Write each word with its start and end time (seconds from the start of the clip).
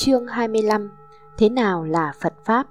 Chương 0.00 0.26
25 0.26 0.90
Thế 1.38 1.48
nào 1.48 1.84
là 1.84 2.12
Phật 2.20 2.34
Pháp? 2.44 2.66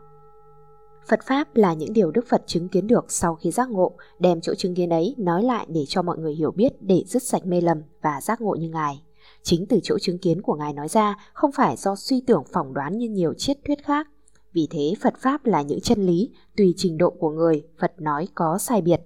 Phật 1.08 1.20
Pháp 1.24 1.56
là 1.56 1.74
những 1.74 1.94
điều 1.94 2.12
Đức 2.12 2.26
Phật 2.30 2.44
chứng 2.48 2.70
kiến 2.70 2.88
được 2.88 3.12
sau 3.12 3.36
khi 3.36 3.52
giác 3.52 3.70
ngộ, 3.70 3.92
đem 4.20 4.42
chỗ 4.42 4.54
chứng 4.56 4.76
kiến 4.76 4.90
ấy 4.90 5.16
nói 5.18 5.44
lại 5.44 5.66
để 5.70 5.86
cho 5.88 6.02
mọi 6.02 6.18
người 6.18 6.36
hiểu 6.36 6.52
biết 6.52 6.74
để 6.82 7.04
dứt 7.08 7.24
sạch 7.24 7.46
mê 7.46 7.62
lầm 7.62 7.82
và 8.02 8.22
giác 8.22 8.42
ngộ 8.42 8.56
như 8.56 8.70
Ngài. 8.70 9.02
Chính 9.44 9.66
từ 9.66 9.80
chỗ 9.84 10.00
chứng 10.00 10.18
kiến 10.18 10.42
của 10.42 10.56
Ngài 10.56 10.74
nói 10.74 10.88
ra 10.88 11.16
không 11.34 11.52
phải 11.52 11.76
do 11.78 11.96
suy 11.96 12.22
tưởng 12.28 12.44
phỏng 12.54 12.74
đoán 12.74 12.98
như 12.98 13.10
nhiều 13.10 13.34
triết 13.34 13.58
thuyết 13.68 13.86
khác. 13.86 14.08
Vì 14.54 14.68
thế 14.72 14.94
Phật 15.02 15.14
Pháp 15.18 15.46
là 15.46 15.62
những 15.62 15.82
chân 15.82 16.06
lý, 16.06 16.30
tùy 16.58 16.74
trình 16.78 16.98
độ 16.98 17.10
của 17.10 17.30
người, 17.30 17.64
Phật 17.80 18.02
nói 18.02 18.28
có 18.36 18.58
sai 18.58 18.82
biệt. 18.82 19.02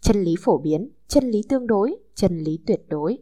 Chân 0.00 0.22
lý 0.22 0.34
phổ 0.40 0.58
biến, 0.58 0.90
chân 1.08 1.30
lý 1.30 1.42
tương 1.48 1.66
đối, 1.66 1.96
chân 2.14 2.38
lý 2.38 2.58
tuyệt 2.66 2.80
đối. 2.88 3.18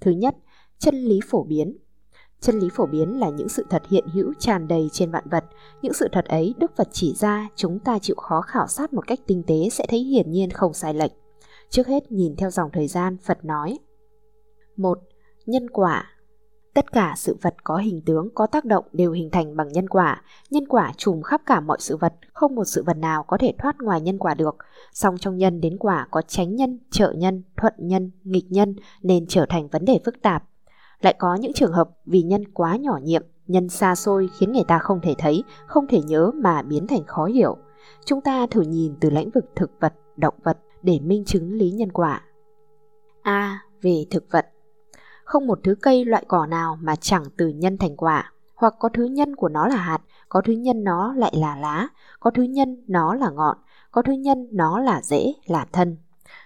Thứ 0.00 0.10
nhất, 0.10 0.36
chân 0.78 0.94
lý 0.94 1.20
phổ 1.30 1.44
biến 1.44 1.76
Chân 2.40 2.58
lý 2.58 2.68
phổ 2.72 2.86
biến 2.86 3.20
là 3.20 3.30
những 3.30 3.48
sự 3.48 3.66
thật 3.70 3.82
hiện 3.88 4.04
hữu 4.12 4.32
tràn 4.38 4.68
đầy 4.68 4.88
trên 4.92 5.10
vạn 5.10 5.24
vật. 5.30 5.44
Những 5.82 5.92
sự 5.92 6.08
thật 6.12 6.24
ấy 6.24 6.54
Đức 6.58 6.76
Phật 6.76 6.88
chỉ 6.92 7.14
ra 7.14 7.48
chúng 7.56 7.78
ta 7.78 7.98
chịu 7.98 8.16
khó 8.16 8.40
khảo 8.40 8.66
sát 8.66 8.92
một 8.92 9.06
cách 9.06 9.18
tinh 9.26 9.42
tế 9.46 9.68
sẽ 9.72 9.86
thấy 9.88 9.98
hiển 9.98 10.30
nhiên 10.30 10.50
không 10.50 10.74
sai 10.74 10.94
lệch. 10.94 11.12
Trước 11.70 11.86
hết 11.86 12.12
nhìn 12.12 12.36
theo 12.36 12.50
dòng 12.50 12.70
thời 12.72 12.88
gian 12.88 13.16
Phật 13.24 13.44
nói. 13.44 13.78
một 14.76 14.98
Nhân 15.46 15.70
quả 15.70 16.06
Tất 16.74 16.92
cả 16.92 17.14
sự 17.16 17.36
vật 17.42 17.54
có 17.64 17.76
hình 17.76 18.02
tướng, 18.06 18.28
có 18.34 18.46
tác 18.46 18.64
động 18.64 18.84
đều 18.92 19.12
hình 19.12 19.30
thành 19.30 19.56
bằng 19.56 19.68
nhân 19.68 19.88
quả. 19.88 20.22
Nhân 20.50 20.68
quả 20.68 20.92
trùm 20.96 21.22
khắp 21.22 21.42
cả 21.46 21.60
mọi 21.60 21.76
sự 21.80 21.96
vật, 21.96 22.14
không 22.32 22.54
một 22.54 22.64
sự 22.64 22.82
vật 22.82 22.96
nào 22.96 23.22
có 23.22 23.38
thể 23.38 23.54
thoát 23.58 23.76
ngoài 23.82 24.00
nhân 24.00 24.18
quả 24.18 24.34
được. 24.34 24.56
Song 24.92 25.18
trong 25.18 25.36
nhân 25.36 25.60
đến 25.60 25.76
quả 25.78 26.06
có 26.10 26.22
tránh 26.22 26.56
nhân, 26.56 26.78
trợ 26.90 27.12
nhân, 27.12 27.42
thuận 27.56 27.74
nhân, 27.78 28.10
nghịch 28.24 28.46
nhân 28.50 28.76
nên 29.02 29.26
trở 29.26 29.46
thành 29.48 29.68
vấn 29.68 29.84
đề 29.84 30.00
phức 30.04 30.22
tạp. 30.22 30.49
Lại 31.00 31.14
có 31.18 31.34
những 31.34 31.52
trường 31.52 31.72
hợp 31.72 31.90
vì 32.06 32.22
nhân 32.22 32.44
quá 32.52 32.76
nhỏ 32.76 32.98
nhiệm, 33.02 33.22
nhân 33.46 33.68
xa 33.68 33.94
xôi 33.94 34.30
khiến 34.38 34.52
người 34.52 34.64
ta 34.68 34.78
không 34.78 35.00
thể 35.00 35.14
thấy, 35.18 35.44
không 35.66 35.86
thể 35.86 36.02
nhớ 36.02 36.30
mà 36.34 36.62
biến 36.62 36.86
thành 36.86 37.04
khó 37.06 37.24
hiểu. 37.24 37.56
Chúng 38.04 38.20
ta 38.20 38.46
thử 38.46 38.60
nhìn 38.60 38.94
từ 39.00 39.10
lĩnh 39.10 39.30
vực 39.30 39.44
thực 39.56 39.70
vật, 39.80 39.94
động 40.16 40.34
vật 40.42 40.58
để 40.82 41.00
minh 41.00 41.24
chứng 41.24 41.52
lý 41.52 41.70
nhân 41.70 41.92
quả. 41.92 42.22
A. 43.22 43.60
Về 43.82 44.04
thực 44.10 44.24
vật 44.30 44.46
Không 45.24 45.46
một 45.46 45.60
thứ 45.64 45.74
cây 45.82 46.04
loại 46.04 46.24
cỏ 46.28 46.46
nào 46.46 46.78
mà 46.80 46.96
chẳng 46.96 47.22
từ 47.36 47.48
nhân 47.48 47.78
thành 47.78 47.96
quả, 47.96 48.32
hoặc 48.54 48.74
có 48.78 48.88
thứ 48.88 49.04
nhân 49.04 49.36
của 49.36 49.48
nó 49.48 49.66
là 49.66 49.76
hạt, 49.76 49.98
có 50.28 50.40
thứ 50.40 50.52
nhân 50.52 50.84
nó 50.84 51.12
lại 51.12 51.32
là 51.36 51.56
lá, 51.56 51.88
có 52.20 52.30
thứ 52.30 52.42
nhân 52.42 52.84
nó 52.88 53.14
là 53.14 53.30
ngọn, 53.30 53.58
có 53.90 54.02
thứ 54.02 54.12
nhân 54.12 54.48
nó 54.52 54.80
là 54.80 55.02
rễ, 55.02 55.32
là 55.46 55.66
thân, 55.72 55.96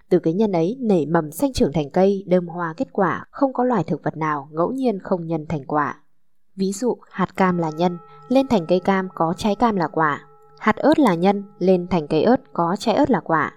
từ 0.09 0.19
cái 0.19 0.35
nhân 0.35 0.53
ấy 0.53 0.77
nảy 0.81 1.07
mầm 1.07 1.31
xanh 1.31 1.53
trưởng 1.53 1.73
thành 1.73 1.91
cây, 1.91 2.25
đơm 2.27 2.47
hoa 2.47 2.75
kết 2.77 2.89
quả, 2.93 3.25
không 3.31 3.53
có 3.53 3.65
loài 3.65 3.85
thực 3.85 4.03
vật 4.03 4.17
nào 4.17 4.49
ngẫu 4.53 4.73
nhiên 4.73 4.99
không 4.99 5.27
nhân 5.27 5.47
thành 5.49 5.65
quả. 5.65 6.01
Ví 6.57 6.73
dụ, 6.73 6.97
hạt 7.11 7.37
cam 7.37 7.59
là 7.59 7.71
nhân, 7.71 7.99
lên 8.29 8.49
thành 8.49 8.67
cây 8.67 8.81
cam 8.81 9.09
có 9.15 9.35
trái 9.37 9.55
cam 9.55 9.77
là 9.77 9.89
quả. 9.89 10.21
Hạt 10.59 10.77
ớt 10.77 10.99
là 10.99 11.15
nhân, 11.15 11.45
lên 11.59 11.87
thành 11.91 12.09
cây 12.09 12.23
ớt 12.23 12.53
có 12.53 12.77
trái 12.79 12.95
ớt 12.95 13.11
là 13.11 13.21
quả. 13.21 13.53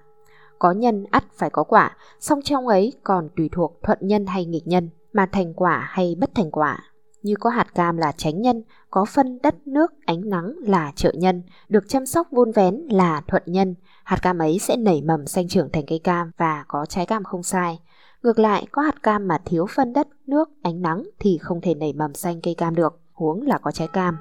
Có 0.58 0.72
nhân 0.72 1.04
ắt 1.10 1.24
phải 1.36 1.50
có 1.50 1.64
quả, 1.64 1.96
song 2.20 2.40
trong 2.42 2.68
ấy 2.68 2.92
còn 3.02 3.28
tùy 3.36 3.48
thuộc 3.52 3.78
thuận 3.82 3.98
nhân 4.00 4.26
hay 4.26 4.44
nghịch 4.44 4.66
nhân, 4.66 4.90
mà 5.12 5.26
thành 5.32 5.54
quả 5.54 5.88
hay 5.90 6.16
bất 6.18 6.30
thành 6.34 6.50
quả. 6.50 6.78
Như 7.22 7.34
có 7.40 7.50
hạt 7.50 7.74
cam 7.74 7.96
là 7.96 8.12
tránh 8.16 8.42
nhân, 8.42 8.62
có 8.90 9.04
phân 9.04 9.38
đất 9.42 9.54
nước 9.66 9.92
ánh 10.06 10.28
nắng 10.28 10.54
là 10.60 10.92
trợ 10.96 11.12
nhân, 11.14 11.42
được 11.68 11.84
chăm 11.88 12.06
sóc 12.06 12.28
vun 12.30 12.52
vén 12.52 12.74
là 12.90 13.22
thuận 13.26 13.42
nhân, 13.46 13.74
hạt 14.04 14.18
cam 14.22 14.38
ấy 14.38 14.58
sẽ 14.58 14.76
nảy 14.76 15.02
mầm 15.02 15.26
xanh 15.26 15.48
trưởng 15.48 15.70
thành 15.72 15.84
cây 15.86 15.98
cam 16.04 16.30
và 16.36 16.64
có 16.68 16.86
trái 16.86 17.06
cam 17.06 17.24
không 17.24 17.42
sai. 17.42 17.80
Ngược 18.22 18.38
lại, 18.38 18.66
có 18.72 18.82
hạt 18.82 19.02
cam 19.02 19.28
mà 19.28 19.38
thiếu 19.44 19.66
phân 19.66 19.92
đất, 19.92 20.08
nước, 20.26 20.50
ánh 20.62 20.82
nắng 20.82 21.02
thì 21.18 21.38
không 21.38 21.60
thể 21.60 21.74
nảy 21.74 21.92
mầm 21.92 22.14
xanh 22.14 22.40
cây 22.40 22.54
cam 22.54 22.74
được, 22.74 23.00
huống 23.12 23.42
là 23.46 23.58
có 23.58 23.70
trái 23.70 23.88
cam. 23.88 24.18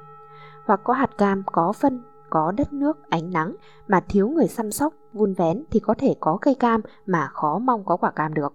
Hoặc 0.65 0.81
có 0.83 0.93
hạt 0.93 1.17
cam 1.17 1.43
có 1.51 1.73
phân, 1.73 2.01
có 2.29 2.51
đất 2.51 2.73
nước, 2.73 2.97
ánh 3.09 3.31
nắng 3.31 3.55
mà 3.87 3.99
thiếu 4.09 4.29
người 4.29 4.47
chăm 4.47 4.71
sóc, 4.71 4.93
vun 5.13 5.33
vén 5.33 5.63
thì 5.71 5.79
có 5.79 5.93
thể 5.97 6.15
có 6.19 6.37
cây 6.41 6.55
cam 6.55 6.81
mà 7.05 7.27
khó 7.27 7.59
mong 7.59 7.85
có 7.85 7.97
quả 7.97 8.11
cam 8.11 8.33
được. 8.33 8.53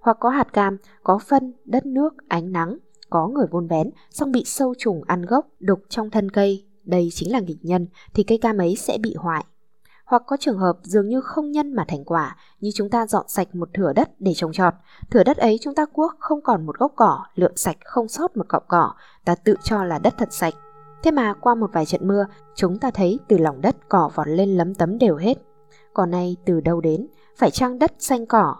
Hoặc 0.00 0.16
có 0.20 0.28
hạt 0.28 0.52
cam, 0.52 0.76
có 1.02 1.18
phân, 1.18 1.52
đất 1.64 1.86
nước, 1.86 2.14
ánh 2.28 2.52
nắng, 2.52 2.78
có 3.10 3.28
người 3.28 3.46
vun 3.50 3.66
vén, 3.66 3.90
xong 4.10 4.32
bị 4.32 4.42
sâu 4.46 4.74
trùng 4.78 5.02
ăn 5.06 5.22
gốc, 5.22 5.46
đục 5.60 5.80
trong 5.88 6.10
thân 6.10 6.30
cây, 6.30 6.66
đây 6.84 7.08
chính 7.12 7.32
là 7.32 7.40
nghịch 7.40 7.64
nhân, 7.64 7.86
thì 8.14 8.22
cây 8.22 8.38
cam 8.38 8.58
ấy 8.58 8.76
sẽ 8.76 8.98
bị 8.98 9.14
hoại, 9.18 9.44
hoặc 10.10 10.22
có 10.26 10.36
trường 10.40 10.58
hợp 10.58 10.78
dường 10.82 11.08
như 11.08 11.20
không 11.20 11.50
nhân 11.50 11.72
mà 11.72 11.84
thành 11.88 12.04
quả, 12.04 12.36
như 12.60 12.70
chúng 12.74 12.90
ta 12.90 13.06
dọn 13.06 13.24
sạch 13.28 13.54
một 13.54 13.68
thửa 13.74 13.92
đất 13.92 14.10
để 14.18 14.32
trồng 14.34 14.52
trọt. 14.52 14.74
Thửa 15.10 15.24
đất 15.24 15.36
ấy 15.36 15.58
chúng 15.60 15.74
ta 15.74 15.86
cuốc 15.86 16.12
không 16.18 16.40
còn 16.42 16.66
một 16.66 16.78
gốc 16.78 16.92
cỏ, 16.96 17.18
lượm 17.34 17.52
sạch 17.56 17.76
không 17.84 18.08
sót 18.08 18.36
một 18.36 18.48
cọng 18.48 18.62
cỏ, 18.68 18.92
ta 19.24 19.34
tự 19.34 19.54
cho 19.62 19.84
là 19.84 19.98
đất 19.98 20.14
thật 20.18 20.32
sạch. 20.32 20.54
Thế 21.02 21.10
mà 21.10 21.34
qua 21.40 21.54
một 21.54 21.70
vài 21.72 21.86
trận 21.86 22.08
mưa, 22.08 22.26
chúng 22.54 22.78
ta 22.78 22.90
thấy 22.90 23.18
từ 23.28 23.38
lòng 23.38 23.60
đất 23.60 23.76
cỏ 23.88 24.10
vọt 24.14 24.28
lên 24.28 24.56
lấm 24.56 24.74
tấm 24.74 24.98
đều 24.98 25.16
hết. 25.16 25.38
Còn 25.94 26.10
nay 26.10 26.36
từ 26.44 26.60
đâu 26.60 26.80
đến, 26.80 27.06
phải 27.36 27.50
chăng 27.50 27.78
đất 27.78 27.92
xanh 27.98 28.26
cỏ? 28.26 28.56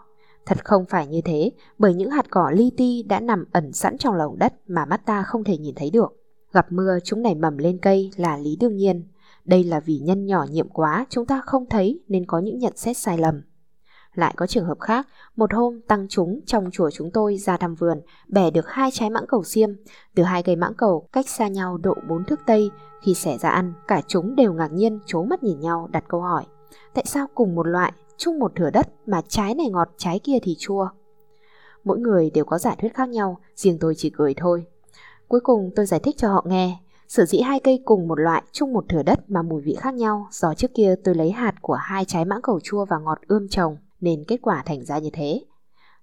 Thật 0.47 0.65
không 0.65 0.84
phải 0.89 1.06
như 1.06 1.21
thế, 1.25 1.51
bởi 1.78 1.95
những 1.95 2.11
hạt 2.11 2.31
cỏ 2.31 2.51
li 2.55 2.71
ti 2.77 3.03
đã 3.03 3.21
nằm 3.21 3.45
ẩn 3.53 3.73
sẵn 3.73 3.99
trong 3.99 4.15
lòng 4.15 4.39
đất 4.39 4.55
mà 4.67 4.84
mắt 4.84 5.06
ta 5.06 5.23
không 5.23 5.45
thể 5.45 5.59
nhìn 5.59 5.75
thấy 5.75 5.91
được. 5.91 6.12
Gặp 6.53 6.73
mưa 6.73 6.99
chúng 7.05 7.23
nảy 7.23 7.34
mầm 7.34 7.59
lên 7.59 7.78
cây 7.78 8.11
là 8.17 8.37
lý 8.37 8.56
đương 8.61 8.77
nhiên, 8.77 9.09
đây 9.45 9.65
là 9.65 9.81
vì 9.81 9.99
nhân 9.99 10.27
nhỏ 10.27 10.47
nhiệm 10.50 10.69
quá 10.69 11.06
chúng 11.09 11.27
ta 11.27 11.43
không 11.47 11.67
thấy 11.71 12.00
nên 12.09 12.27
có 12.27 12.39
những 12.39 12.59
nhận 12.59 12.77
xét 12.77 12.97
sai 12.97 13.19
lầm. 13.19 13.43
Lại 14.15 14.34
có 14.37 14.47
trường 14.47 14.65
hợp 14.65 14.81
khác, 14.81 15.09
một 15.37 15.55
hôm 15.55 15.81
tăng 15.89 16.06
chúng 16.09 16.41
trong 16.47 16.71
chùa 16.71 16.91
chúng 16.91 17.11
tôi 17.11 17.37
ra 17.37 17.56
thăm 17.56 17.75
vườn, 17.75 18.00
bẻ 18.29 18.50
được 18.50 18.69
hai 18.69 18.91
trái 18.93 19.11
mãng 19.11 19.27
cầu 19.29 19.45
xiêm. 19.45 19.71
Từ 20.15 20.23
hai 20.23 20.43
cây 20.43 20.56
mãng 20.56 20.75
cầu 20.75 21.09
cách 21.12 21.29
xa 21.29 21.49
nhau 21.49 21.79
độ 21.79 21.95
bốn 22.09 22.25
thước 22.25 22.41
tây, 22.47 22.71
khi 23.03 23.15
xẻ 23.15 23.39
ra 23.39 23.50
ăn, 23.50 23.73
cả 23.89 24.03
chúng 24.06 24.37
đều 24.37 24.53
ngạc 24.53 24.73
nhiên 24.73 24.99
chố 25.06 25.23
mắt 25.23 25.43
nhìn 25.43 25.61
nhau 25.61 25.89
đặt 25.93 26.05
câu 26.09 26.21
hỏi. 26.21 26.45
Tại 26.95 27.05
sao 27.06 27.27
cùng 27.34 27.55
một 27.55 27.67
loại, 27.67 27.93
chung 28.20 28.38
một 28.38 28.53
thửa 28.56 28.70
đất 28.70 28.88
mà 29.06 29.22
trái 29.28 29.54
này 29.54 29.69
ngọt 29.70 29.88
trái 29.97 30.19
kia 30.19 30.38
thì 30.42 30.56
chua? 30.58 30.88
Mỗi 31.84 31.98
người 31.98 32.31
đều 32.31 32.44
có 32.44 32.58
giả 32.58 32.75
thuyết 32.75 32.94
khác 32.94 33.08
nhau, 33.08 33.38
riêng 33.54 33.78
tôi 33.81 33.94
chỉ 33.94 34.10
cười 34.10 34.34
thôi. 34.34 34.64
Cuối 35.28 35.41
cùng 35.41 35.70
tôi 35.76 35.86
giải 35.86 36.00
thích 36.00 36.16
cho 36.19 36.28
họ 36.28 36.44
nghe, 36.48 36.78
Sở 37.10 37.25
dĩ 37.25 37.41
hai 37.41 37.60
cây 37.60 37.82
cùng 37.84 38.08
một 38.08 38.14
loại 38.14 38.42
chung 38.53 38.72
một 38.72 38.84
thửa 38.88 39.03
đất 39.03 39.31
mà 39.31 39.42
mùi 39.42 39.62
vị 39.62 39.76
khác 39.81 39.94
nhau 39.94 40.28
do 40.31 40.54
trước 40.54 40.70
kia 40.75 40.94
tôi 41.04 41.14
lấy 41.14 41.31
hạt 41.31 41.54
của 41.62 41.75
hai 41.75 42.04
trái 42.04 42.25
mãng 42.25 42.42
cầu 42.42 42.60
chua 42.60 42.84
và 42.84 42.98
ngọt 42.98 43.19
ươm 43.26 43.48
trồng 43.48 43.76
nên 44.00 44.25
kết 44.25 44.37
quả 44.42 44.62
thành 44.66 44.84
ra 44.84 44.98
như 44.98 45.10
thế. 45.12 45.44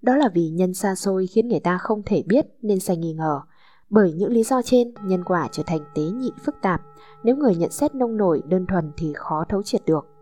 Đó 0.01 0.16
là 0.16 0.29
vì 0.34 0.49
nhân 0.49 0.73
xa 0.73 0.95
xôi 0.95 1.28
khiến 1.28 1.47
người 1.47 1.59
ta 1.59 1.78
không 1.78 2.03
thể 2.05 2.23
biết 2.28 2.45
nên 2.61 2.79
sai 2.79 2.97
nghi 2.97 3.13
ngờ. 3.13 3.41
Bởi 3.89 4.11
những 4.11 4.31
lý 4.31 4.44
do 4.44 4.61
trên, 4.61 4.94
nhân 5.03 5.23
quả 5.23 5.47
trở 5.51 5.63
thành 5.66 5.79
tế 5.95 6.01
nhị 6.01 6.31
phức 6.45 6.55
tạp. 6.61 6.81
Nếu 7.23 7.35
người 7.35 7.55
nhận 7.55 7.72
xét 7.72 7.95
nông 7.95 8.17
nổi 8.17 8.41
đơn 8.47 8.66
thuần 8.66 8.91
thì 8.97 9.13
khó 9.16 9.45
thấu 9.49 9.63
triệt 9.63 9.85
được. 9.85 10.16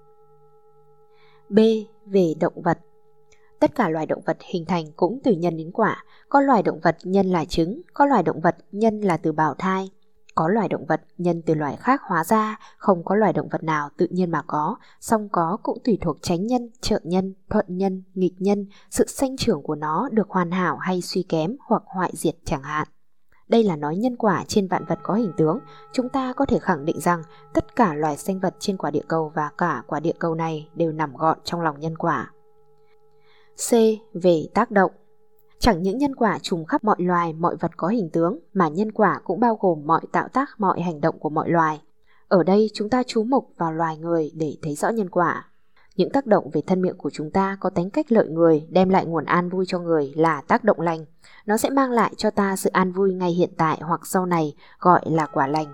B. 1.50 1.60
Về 2.06 2.34
động 2.40 2.62
vật 2.62 2.80
Tất 3.60 3.76
cả 3.76 3.90
loài 3.90 4.06
động 4.06 4.22
vật 4.26 4.38
hình 4.42 4.66
thành 4.66 4.86
cũng 4.96 5.20
từ 5.24 5.32
nhân 5.32 5.58
đến 5.58 5.72
quả. 5.72 6.04
Có 6.30 6.42
loài 6.42 6.64
động 6.64 6.80
vật 6.80 6.98
nhân 7.04 7.26
là 7.28 7.46
trứng, 7.46 7.82
có 7.94 8.06
loài 8.06 8.24
động 8.24 8.42
vật 8.42 8.56
nhân 8.72 9.02
là 9.02 9.18
từ 9.18 9.32
bào 9.32 9.54
thai, 9.54 9.90
có 10.36 10.48
loài 10.48 10.68
động 10.70 10.86
vật 10.86 11.02
nhân 11.18 11.42
từ 11.46 11.54
loài 11.54 11.76
khác 11.76 12.02
hóa 12.04 12.24
ra, 12.24 12.60
không 12.78 13.04
có 13.04 13.16
loài 13.16 13.34
động 13.34 13.48
vật 13.52 13.64
nào 13.64 13.90
tự 13.98 14.08
nhiên 14.12 14.32
mà 14.32 14.42
có, 14.48 14.76
song 15.00 15.30
có 15.32 15.58
cũng 15.64 15.78
tùy 15.84 15.98
thuộc 16.02 16.18
tránh 16.22 16.48
nhân, 16.48 16.70
trợ 16.82 17.00
nhân, 17.04 17.34
thuận 17.50 17.66
nhân, 17.68 18.04
nghịch 18.14 18.36
nhân, 18.40 18.66
sự 18.92 19.08
sanh 19.08 19.38
trưởng 19.38 19.64
của 19.64 19.76
nó 19.76 20.10
được 20.12 20.30
hoàn 20.30 20.52
hảo 20.52 20.78
hay 20.78 21.02
suy 21.02 21.24
kém 21.24 21.56
hoặc 21.68 21.84
hoại 21.86 22.12
diệt 22.14 22.36
chẳng 22.46 22.64
hạn. 22.64 22.88
Đây 23.48 23.64
là 23.64 23.76
nói 23.76 23.96
nhân 23.96 24.16
quả 24.16 24.44
trên 24.48 24.68
vạn 24.68 24.86
vật 24.86 25.00
có 25.04 25.14
hình 25.14 25.32
tướng, 25.38 25.60
chúng 25.94 26.10
ta 26.10 26.34
có 26.34 26.46
thể 26.46 26.60
khẳng 26.60 26.86
định 26.86 27.00
rằng 27.00 27.24
tất 27.54 27.76
cả 27.76 27.94
loài 27.94 28.18
sinh 28.18 28.40
vật 28.40 28.56
trên 28.60 28.78
quả 28.78 28.92
địa 28.92 29.04
cầu 29.08 29.32
và 29.36 29.50
cả 29.58 29.84
quả 29.88 30.00
địa 30.00 30.14
cầu 30.20 30.36
này 30.36 30.70
đều 30.76 30.92
nằm 30.92 31.16
gọn 31.16 31.38
trong 31.44 31.62
lòng 31.62 31.80
nhân 31.80 31.98
quả. 31.98 32.32
C. 33.70 33.72
Về 34.14 34.48
tác 34.54 34.72
động 34.72 34.92
Chẳng 35.60 35.82
những 35.82 35.98
nhân 35.98 36.16
quả 36.16 36.40
trùng 36.42 36.66
khắp 36.66 36.84
mọi 36.84 36.96
loài, 37.00 37.34
mọi 37.34 37.56
vật 37.56 37.72
có 37.78 37.88
hình 37.88 38.10
tướng, 38.14 38.40
mà 38.54 38.68
nhân 38.68 38.92
quả 38.92 39.22
cũng 39.24 39.40
bao 39.40 39.58
gồm 39.62 39.82
mọi 39.86 40.02
tạo 40.12 40.28
tác, 40.28 40.50
mọi 40.58 40.82
hành 40.82 41.02
động 41.02 41.20
của 41.20 41.30
mọi 41.30 41.50
loài. 41.50 41.82
Ở 42.28 42.44
đây 42.44 42.70
chúng 42.74 42.90
ta 42.90 43.04
chú 43.08 43.24
mục 43.24 43.50
vào 43.58 43.74
loài 43.74 43.98
người 43.98 44.32
để 44.36 44.58
thấy 44.62 44.76
rõ 44.76 44.90
nhân 44.90 45.10
quả. 45.10 45.50
Những 45.96 46.10
tác 46.10 46.26
động 46.26 46.50
về 46.54 46.62
thân 46.68 46.82
miệng 46.82 46.98
của 46.98 47.10
chúng 47.10 47.32
ta 47.32 47.58
có 47.60 47.70
tính 47.70 47.90
cách 47.90 48.12
lợi 48.12 48.30
người, 48.30 48.68
đem 48.70 48.90
lại 48.90 49.06
nguồn 49.06 49.26
an 49.26 49.50
vui 49.50 49.66
cho 49.68 49.80
người 49.80 50.14
là 50.16 50.42
tác 50.42 50.64
động 50.64 50.82
lành. 50.82 51.06
Nó 51.46 51.58
sẽ 51.58 51.70
mang 51.70 51.92
lại 51.92 52.14
cho 52.18 52.32
ta 52.32 52.56
sự 52.56 52.70
an 52.70 52.92
vui 52.92 53.14
ngay 53.14 53.32
hiện 53.32 53.50
tại 53.58 53.80
hoặc 53.82 54.08
sau 54.08 54.26
này, 54.26 54.56
gọi 54.80 55.02
là 55.06 55.26
quả 55.26 55.48
lành. 55.48 55.74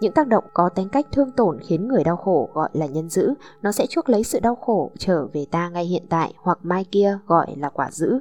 Những 0.00 0.12
tác 0.12 0.28
động 0.28 0.44
có 0.54 0.68
tính 0.68 0.88
cách 0.88 1.06
thương 1.12 1.30
tổn 1.30 1.58
khiến 1.60 1.88
người 1.88 2.04
đau 2.04 2.16
khổ 2.16 2.50
gọi 2.54 2.68
là 2.72 2.86
nhân 2.86 3.08
dữ, 3.08 3.34
nó 3.62 3.72
sẽ 3.72 3.86
chuốc 3.86 4.08
lấy 4.08 4.24
sự 4.24 4.40
đau 4.40 4.54
khổ 4.54 4.90
trở 4.98 5.26
về 5.26 5.46
ta 5.50 5.68
ngay 5.68 5.84
hiện 5.84 6.06
tại 6.08 6.34
hoặc 6.36 6.58
mai 6.62 6.84
kia 6.84 7.18
gọi 7.26 7.54
là 7.56 7.68
quả 7.68 7.90
dữ. 7.90 8.20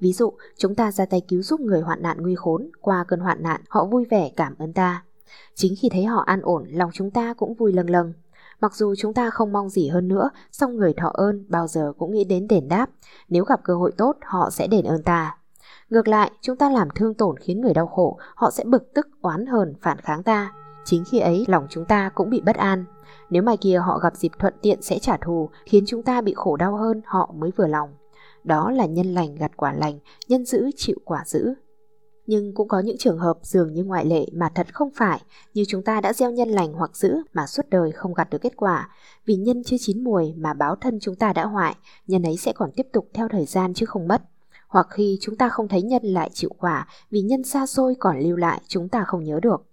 Ví 0.00 0.12
dụ, 0.12 0.32
chúng 0.56 0.74
ta 0.74 0.92
ra 0.92 1.06
tay 1.06 1.20
cứu 1.28 1.42
giúp 1.42 1.60
người 1.60 1.80
hoạn 1.80 2.02
nạn 2.02 2.16
nguy 2.20 2.34
khốn, 2.34 2.70
qua 2.80 3.04
cơn 3.08 3.20
hoạn 3.20 3.42
nạn 3.42 3.60
họ 3.68 3.84
vui 3.84 4.04
vẻ 4.10 4.30
cảm 4.36 4.54
ơn 4.58 4.72
ta. 4.72 5.04
Chính 5.54 5.74
khi 5.80 5.88
thấy 5.92 6.04
họ 6.04 6.20
an 6.20 6.40
ổn, 6.42 6.64
lòng 6.70 6.90
chúng 6.92 7.10
ta 7.10 7.34
cũng 7.34 7.54
vui 7.54 7.72
lâng 7.72 7.90
lâng. 7.90 8.12
Mặc 8.60 8.74
dù 8.74 8.94
chúng 8.98 9.14
ta 9.14 9.30
không 9.30 9.52
mong 9.52 9.68
gì 9.68 9.88
hơn 9.88 10.08
nữa, 10.08 10.30
song 10.52 10.76
người 10.76 10.94
thọ 10.94 11.08
ơn 11.08 11.44
bao 11.48 11.66
giờ 11.66 11.92
cũng 11.98 12.12
nghĩ 12.12 12.24
đến 12.24 12.48
đền 12.48 12.68
đáp. 12.68 12.90
Nếu 13.28 13.44
gặp 13.44 13.60
cơ 13.64 13.74
hội 13.74 13.92
tốt, 13.96 14.16
họ 14.22 14.50
sẽ 14.50 14.66
đền 14.66 14.84
ơn 14.84 15.02
ta. 15.02 15.38
Ngược 15.90 16.08
lại, 16.08 16.30
chúng 16.40 16.56
ta 16.56 16.70
làm 16.70 16.88
thương 16.94 17.14
tổn 17.14 17.36
khiến 17.36 17.60
người 17.60 17.74
đau 17.74 17.86
khổ, 17.86 18.18
họ 18.34 18.50
sẽ 18.50 18.64
bực 18.64 18.94
tức, 18.94 19.08
oán 19.20 19.46
hờn, 19.46 19.74
phản 19.82 19.98
kháng 19.98 20.22
ta. 20.22 20.52
Chính 20.84 21.04
khi 21.10 21.18
ấy, 21.18 21.44
lòng 21.48 21.66
chúng 21.70 21.84
ta 21.84 22.10
cũng 22.14 22.30
bị 22.30 22.40
bất 22.40 22.56
an. 22.56 22.84
Nếu 23.30 23.42
mai 23.42 23.56
kia 23.56 23.78
họ 23.78 23.98
gặp 23.98 24.16
dịp 24.16 24.32
thuận 24.38 24.54
tiện 24.62 24.82
sẽ 24.82 24.98
trả 24.98 25.16
thù, 25.16 25.50
khiến 25.66 25.84
chúng 25.86 26.02
ta 26.02 26.20
bị 26.20 26.34
khổ 26.36 26.56
đau 26.56 26.76
hơn 26.76 27.02
họ 27.04 27.34
mới 27.34 27.50
vừa 27.56 27.66
lòng. 27.66 27.90
Đó 28.44 28.70
là 28.70 28.86
nhân 28.86 29.14
lành 29.14 29.34
gặt 29.34 29.52
quả 29.56 29.72
lành, 29.72 29.98
nhân 30.28 30.44
dữ 30.44 30.70
chịu 30.76 30.96
quả 31.04 31.22
dữ. 31.26 31.54
Nhưng 32.26 32.54
cũng 32.54 32.68
có 32.68 32.80
những 32.80 32.98
trường 32.98 33.18
hợp 33.18 33.38
dường 33.42 33.72
như 33.72 33.84
ngoại 33.84 34.04
lệ 34.04 34.26
mà 34.32 34.48
thật 34.54 34.74
không 34.74 34.90
phải, 34.96 35.22
như 35.54 35.64
chúng 35.68 35.82
ta 35.82 36.00
đã 36.00 36.12
gieo 36.12 36.30
nhân 36.30 36.48
lành 36.48 36.72
hoặc 36.72 36.96
dữ 36.96 37.16
mà 37.32 37.46
suốt 37.46 37.62
đời 37.70 37.92
không 37.92 38.14
gặt 38.14 38.30
được 38.30 38.38
kết 38.42 38.56
quả. 38.56 38.88
Vì 39.26 39.36
nhân 39.36 39.64
chưa 39.64 39.76
chín 39.80 40.04
mùi 40.04 40.32
mà 40.36 40.54
báo 40.54 40.76
thân 40.76 40.98
chúng 41.00 41.14
ta 41.14 41.32
đã 41.32 41.44
hoại, 41.44 41.76
nhân 42.06 42.22
ấy 42.22 42.36
sẽ 42.36 42.52
còn 42.52 42.70
tiếp 42.76 42.86
tục 42.92 43.08
theo 43.14 43.28
thời 43.28 43.46
gian 43.46 43.74
chứ 43.74 43.86
không 43.86 44.08
mất. 44.08 44.22
Hoặc 44.68 44.86
khi 44.90 45.18
chúng 45.20 45.36
ta 45.36 45.48
không 45.48 45.68
thấy 45.68 45.82
nhân 45.82 46.02
lại 46.02 46.30
chịu 46.32 46.50
quả 46.58 46.88
vì 47.10 47.20
nhân 47.20 47.44
xa 47.44 47.66
xôi 47.66 47.94
còn 48.00 48.18
lưu 48.18 48.36
lại 48.36 48.60
chúng 48.68 48.88
ta 48.88 49.04
không 49.04 49.24
nhớ 49.24 49.40
được. 49.42 49.66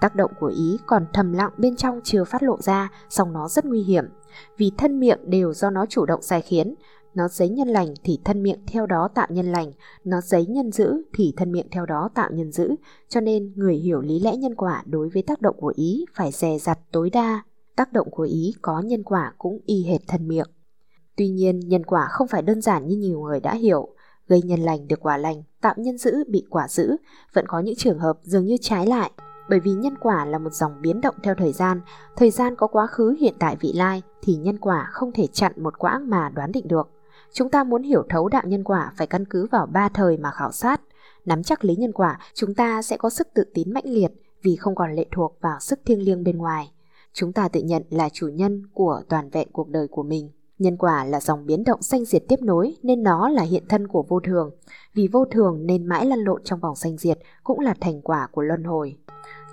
Tác 0.00 0.14
động 0.14 0.30
của 0.40 0.46
ý 0.46 0.78
còn 0.86 1.06
thầm 1.12 1.32
lặng 1.32 1.50
bên 1.56 1.76
trong 1.76 2.00
chưa 2.04 2.24
phát 2.24 2.42
lộ 2.42 2.56
ra, 2.60 2.90
song 3.10 3.32
nó 3.32 3.48
rất 3.48 3.64
nguy 3.64 3.82
hiểm. 3.82 4.04
Vì 4.56 4.72
thân 4.78 5.00
miệng 5.00 5.30
đều 5.30 5.54
do 5.54 5.70
nó 5.70 5.86
chủ 5.86 6.06
động 6.06 6.22
sai 6.22 6.42
khiến, 6.42 6.74
nó 7.14 7.28
giấy 7.28 7.48
nhân 7.48 7.68
lành 7.68 7.94
thì 8.04 8.18
thân 8.24 8.42
miệng 8.42 8.60
theo 8.66 8.86
đó 8.86 9.08
tạo 9.14 9.26
nhân 9.30 9.52
lành, 9.52 9.72
nó 10.04 10.20
giấy 10.20 10.46
nhân 10.46 10.72
dữ 10.72 11.02
thì 11.14 11.34
thân 11.36 11.52
miệng 11.52 11.66
theo 11.70 11.86
đó 11.86 12.10
tạo 12.14 12.30
nhân 12.32 12.52
dữ, 12.52 12.74
cho 13.08 13.20
nên 13.20 13.52
người 13.56 13.76
hiểu 13.76 14.00
lý 14.00 14.20
lẽ 14.20 14.36
nhân 14.36 14.54
quả 14.54 14.82
đối 14.86 15.08
với 15.08 15.22
tác 15.22 15.40
động 15.40 15.56
của 15.58 15.72
ý 15.76 16.04
phải 16.14 16.30
dè 16.32 16.58
dặt 16.58 16.78
tối 16.92 17.10
đa. 17.10 17.42
Tác 17.76 17.92
động 17.92 18.10
của 18.10 18.22
ý 18.22 18.54
có 18.62 18.80
nhân 18.80 19.02
quả 19.02 19.32
cũng 19.38 19.60
y 19.66 19.84
hệt 19.84 20.00
thân 20.08 20.28
miệng. 20.28 20.48
Tuy 21.16 21.28
nhiên, 21.28 21.60
nhân 21.60 21.84
quả 21.84 22.08
không 22.10 22.28
phải 22.28 22.42
đơn 22.42 22.60
giản 22.60 22.86
như 22.86 22.96
nhiều 22.96 23.20
người 23.20 23.40
đã 23.40 23.54
hiểu, 23.54 23.88
gây 24.28 24.42
nhân 24.42 24.60
lành 24.60 24.88
được 24.88 25.00
quả 25.00 25.16
lành, 25.16 25.42
tạo 25.60 25.74
nhân 25.76 25.98
dữ 25.98 26.24
bị 26.28 26.46
quả 26.50 26.68
dữ, 26.68 26.96
vẫn 27.32 27.46
có 27.48 27.60
những 27.60 27.76
trường 27.76 27.98
hợp 27.98 28.18
dường 28.22 28.44
như 28.44 28.56
trái 28.60 28.86
lại, 28.86 29.10
bởi 29.48 29.60
vì 29.60 29.72
nhân 29.72 29.94
quả 30.00 30.24
là 30.24 30.38
một 30.38 30.52
dòng 30.52 30.72
biến 30.82 31.00
động 31.00 31.14
theo 31.22 31.34
thời 31.34 31.52
gian, 31.52 31.80
thời 32.16 32.30
gian 32.30 32.56
có 32.56 32.66
quá 32.66 32.86
khứ 32.86 33.16
hiện 33.20 33.34
tại 33.38 33.56
vị 33.60 33.72
lai 33.72 34.02
thì 34.22 34.34
nhân 34.34 34.58
quả 34.58 34.88
không 34.92 35.12
thể 35.12 35.26
chặn 35.26 35.52
một 35.56 35.78
quãng 35.78 36.10
mà 36.10 36.28
đoán 36.28 36.52
định 36.52 36.68
được. 36.68 36.97
Chúng 37.32 37.50
ta 37.50 37.64
muốn 37.64 37.82
hiểu 37.82 38.02
thấu 38.08 38.28
đạo 38.28 38.42
nhân 38.46 38.64
quả 38.64 38.92
phải 38.96 39.06
căn 39.06 39.24
cứ 39.24 39.46
vào 39.52 39.66
ba 39.66 39.88
thời 39.88 40.16
mà 40.16 40.30
khảo 40.30 40.52
sát. 40.52 40.80
Nắm 41.24 41.42
chắc 41.42 41.64
lý 41.64 41.76
nhân 41.76 41.92
quả, 41.92 42.18
chúng 42.34 42.54
ta 42.54 42.82
sẽ 42.82 42.96
có 42.96 43.10
sức 43.10 43.28
tự 43.34 43.44
tín 43.54 43.72
mãnh 43.72 43.86
liệt 43.86 44.12
vì 44.42 44.56
không 44.56 44.74
còn 44.74 44.94
lệ 44.94 45.06
thuộc 45.10 45.38
vào 45.40 45.60
sức 45.60 45.80
thiêng 45.86 46.02
liêng 46.02 46.24
bên 46.24 46.38
ngoài. 46.38 46.72
Chúng 47.12 47.32
ta 47.32 47.48
tự 47.48 47.60
nhận 47.60 47.82
là 47.90 48.08
chủ 48.08 48.28
nhân 48.28 48.62
của 48.74 49.02
toàn 49.08 49.30
vẹn 49.30 49.48
cuộc 49.52 49.68
đời 49.68 49.88
của 49.88 50.02
mình. 50.02 50.30
Nhân 50.58 50.76
quả 50.76 51.04
là 51.04 51.20
dòng 51.20 51.46
biến 51.46 51.64
động 51.64 51.82
sanh 51.82 52.04
diệt 52.04 52.22
tiếp 52.28 52.36
nối 52.42 52.76
nên 52.82 53.02
nó 53.02 53.28
là 53.28 53.42
hiện 53.42 53.64
thân 53.68 53.88
của 53.88 54.04
vô 54.08 54.20
thường. 54.20 54.50
Vì 54.94 55.08
vô 55.12 55.24
thường 55.24 55.66
nên 55.66 55.86
mãi 55.86 56.06
lăn 56.06 56.18
lộn 56.18 56.42
trong 56.44 56.60
vòng 56.60 56.76
sanh 56.76 56.96
diệt 56.96 57.18
cũng 57.44 57.60
là 57.60 57.74
thành 57.80 58.02
quả 58.02 58.28
của 58.32 58.42
luân 58.42 58.64
hồi. 58.64 58.96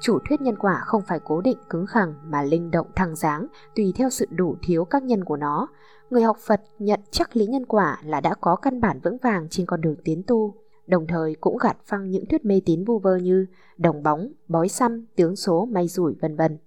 Chủ 0.01 0.19
thuyết 0.29 0.41
nhân 0.41 0.55
quả 0.59 0.81
không 0.85 1.01
phải 1.07 1.19
cố 1.25 1.41
định 1.41 1.57
cứng 1.69 1.85
khẳng 1.85 2.13
mà 2.23 2.41
linh 2.41 2.71
động 2.71 2.87
thăng 2.95 3.15
dáng 3.15 3.47
tùy 3.75 3.93
theo 3.95 4.09
sự 4.09 4.25
đủ 4.29 4.55
thiếu 4.61 4.85
các 4.85 5.03
nhân 5.03 5.23
của 5.23 5.37
nó. 5.37 5.67
Người 6.09 6.21
học 6.21 6.37
Phật 6.47 6.61
nhận 6.79 6.99
chắc 7.11 7.35
lý 7.35 7.45
nhân 7.45 7.65
quả 7.65 7.97
là 8.03 8.21
đã 8.21 8.35
có 8.41 8.55
căn 8.55 8.81
bản 8.81 8.99
vững 9.03 9.17
vàng 9.17 9.47
trên 9.49 9.65
con 9.65 9.81
đường 9.81 9.95
tiến 10.03 10.23
tu, 10.27 10.53
đồng 10.87 11.07
thời 11.07 11.35
cũng 11.35 11.57
gạt 11.57 11.77
phăng 11.85 12.09
những 12.09 12.25
thuyết 12.25 12.45
mê 12.45 12.61
tín 12.65 12.83
vu 12.83 12.99
vơ 12.99 13.15
như 13.15 13.45
đồng 13.77 14.03
bóng, 14.03 14.31
bói 14.47 14.69
xăm, 14.69 15.05
tướng 15.15 15.35
số, 15.35 15.65
may 15.65 15.87
rủi 15.87 16.15
vân 16.21 16.35
vân. 16.35 16.57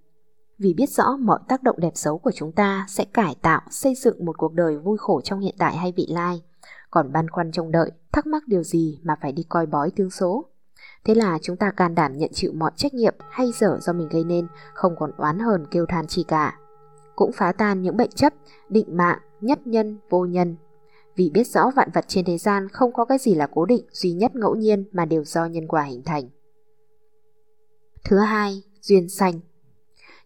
Vì 0.57 0.73
biết 0.73 0.89
rõ 0.89 1.17
mọi 1.17 1.39
tác 1.47 1.63
động 1.63 1.79
đẹp 1.79 1.91
xấu 1.95 2.17
của 2.17 2.31
chúng 2.31 2.51
ta 2.51 2.85
sẽ 2.89 3.05
cải 3.05 3.35
tạo, 3.41 3.61
xây 3.69 3.95
dựng 3.95 4.25
một 4.25 4.37
cuộc 4.37 4.53
đời 4.53 4.77
vui 4.77 4.97
khổ 4.97 5.21
trong 5.21 5.39
hiện 5.39 5.55
tại 5.57 5.77
hay 5.77 5.93
vị 5.95 6.07
lai. 6.09 6.41
Còn 6.91 7.11
băn 7.11 7.29
khoăn 7.29 7.51
trông 7.51 7.71
đợi, 7.71 7.91
thắc 8.11 8.27
mắc 8.27 8.43
điều 8.47 8.63
gì 8.63 8.99
mà 9.03 9.15
phải 9.21 9.31
đi 9.31 9.43
coi 9.49 9.65
bói 9.65 9.91
tướng 9.95 10.09
số. 10.09 10.45
Thế 11.05 11.15
là 11.15 11.39
chúng 11.41 11.57
ta 11.57 11.71
can 11.71 11.95
đảm 11.95 12.17
nhận 12.17 12.29
chịu 12.33 12.51
mọi 12.55 12.71
trách 12.75 12.93
nhiệm 12.93 13.15
hay 13.29 13.51
dở 13.51 13.77
do 13.81 13.93
mình 13.93 14.09
gây 14.09 14.23
nên, 14.23 14.47
không 14.73 14.95
còn 14.99 15.11
oán 15.17 15.39
hờn 15.39 15.65
kêu 15.71 15.85
than 15.85 16.07
chi 16.07 16.23
cả. 16.23 16.57
Cũng 17.15 17.31
phá 17.31 17.51
tan 17.51 17.81
những 17.81 17.97
bệnh 17.97 18.11
chấp, 18.15 18.33
định 18.69 18.97
mạng, 18.97 19.19
nhất 19.41 19.67
nhân, 19.67 19.97
vô 20.09 20.25
nhân. 20.25 20.55
Vì 21.15 21.29
biết 21.29 21.47
rõ 21.47 21.71
vạn 21.75 21.89
vật 21.93 22.05
trên 22.07 22.25
thế 22.25 22.37
gian 22.37 22.69
không 22.69 22.93
có 22.93 23.05
cái 23.05 23.17
gì 23.17 23.35
là 23.35 23.47
cố 23.53 23.65
định, 23.65 23.85
duy 23.91 24.11
nhất 24.11 24.35
ngẫu 24.35 24.55
nhiên 24.55 24.85
mà 24.91 25.05
đều 25.05 25.23
do 25.23 25.45
nhân 25.45 25.67
quả 25.67 25.83
hình 25.83 26.01
thành. 26.05 26.29
Thứ 28.03 28.17
hai, 28.17 28.63
duyên 28.81 29.09
sanh. 29.09 29.39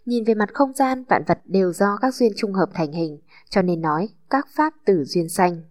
Nhìn 0.06 0.24
về 0.24 0.34
mặt 0.34 0.50
không 0.54 0.74
gian, 0.74 1.04
vạn 1.10 1.24
vật 1.28 1.40
đều 1.46 1.74
do 1.74 1.98
các 2.02 2.16
duyên 2.16 2.32
trung 2.36 2.54
hợp 2.54 2.70
thành 2.74 2.92
hình, 2.92 3.20
cho 3.50 3.62
nên 3.62 3.82
nói 3.82 4.10
các 4.30 4.48
pháp 4.56 4.74
tử 4.86 5.04
duyên 5.04 5.30
sanh. 5.30 5.62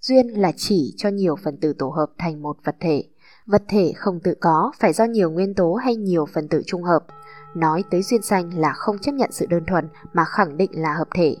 Duyên 0.00 0.26
là 0.26 0.52
chỉ 0.56 0.94
cho 0.96 1.08
nhiều 1.08 1.36
phần 1.44 1.56
tử 1.56 1.72
tổ 1.72 1.88
hợp 1.88 2.12
thành 2.18 2.42
một 2.42 2.56
vật 2.64 2.76
thể. 2.80 3.04
Vật 3.46 3.62
thể 3.68 3.92
không 3.96 4.20
tự 4.20 4.34
có, 4.40 4.72
phải 4.78 4.92
do 4.92 5.04
nhiều 5.04 5.30
nguyên 5.30 5.54
tố 5.54 5.74
hay 5.74 5.96
nhiều 5.96 6.26
phần 6.32 6.48
tử 6.48 6.62
trung 6.66 6.82
hợp. 6.82 7.04
Nói 7.56 7.84
tới 7.90 8.02
duyên 8.02 8.22
sanh 8.22 8.58
là 8.58 8.72
không 8.72 8.98
chấp 8.98 9.12
nhận 9.12 9.32
sự 9.32 9.46
đơn 9.46 9.64
thuần 9.66 9.88
mà 10.12 10.24
khẳng 10.24 10.56
định 10.56 10.70
là 10.74 10.94
hợp 10.94 11.08
thể. 11.14 11.36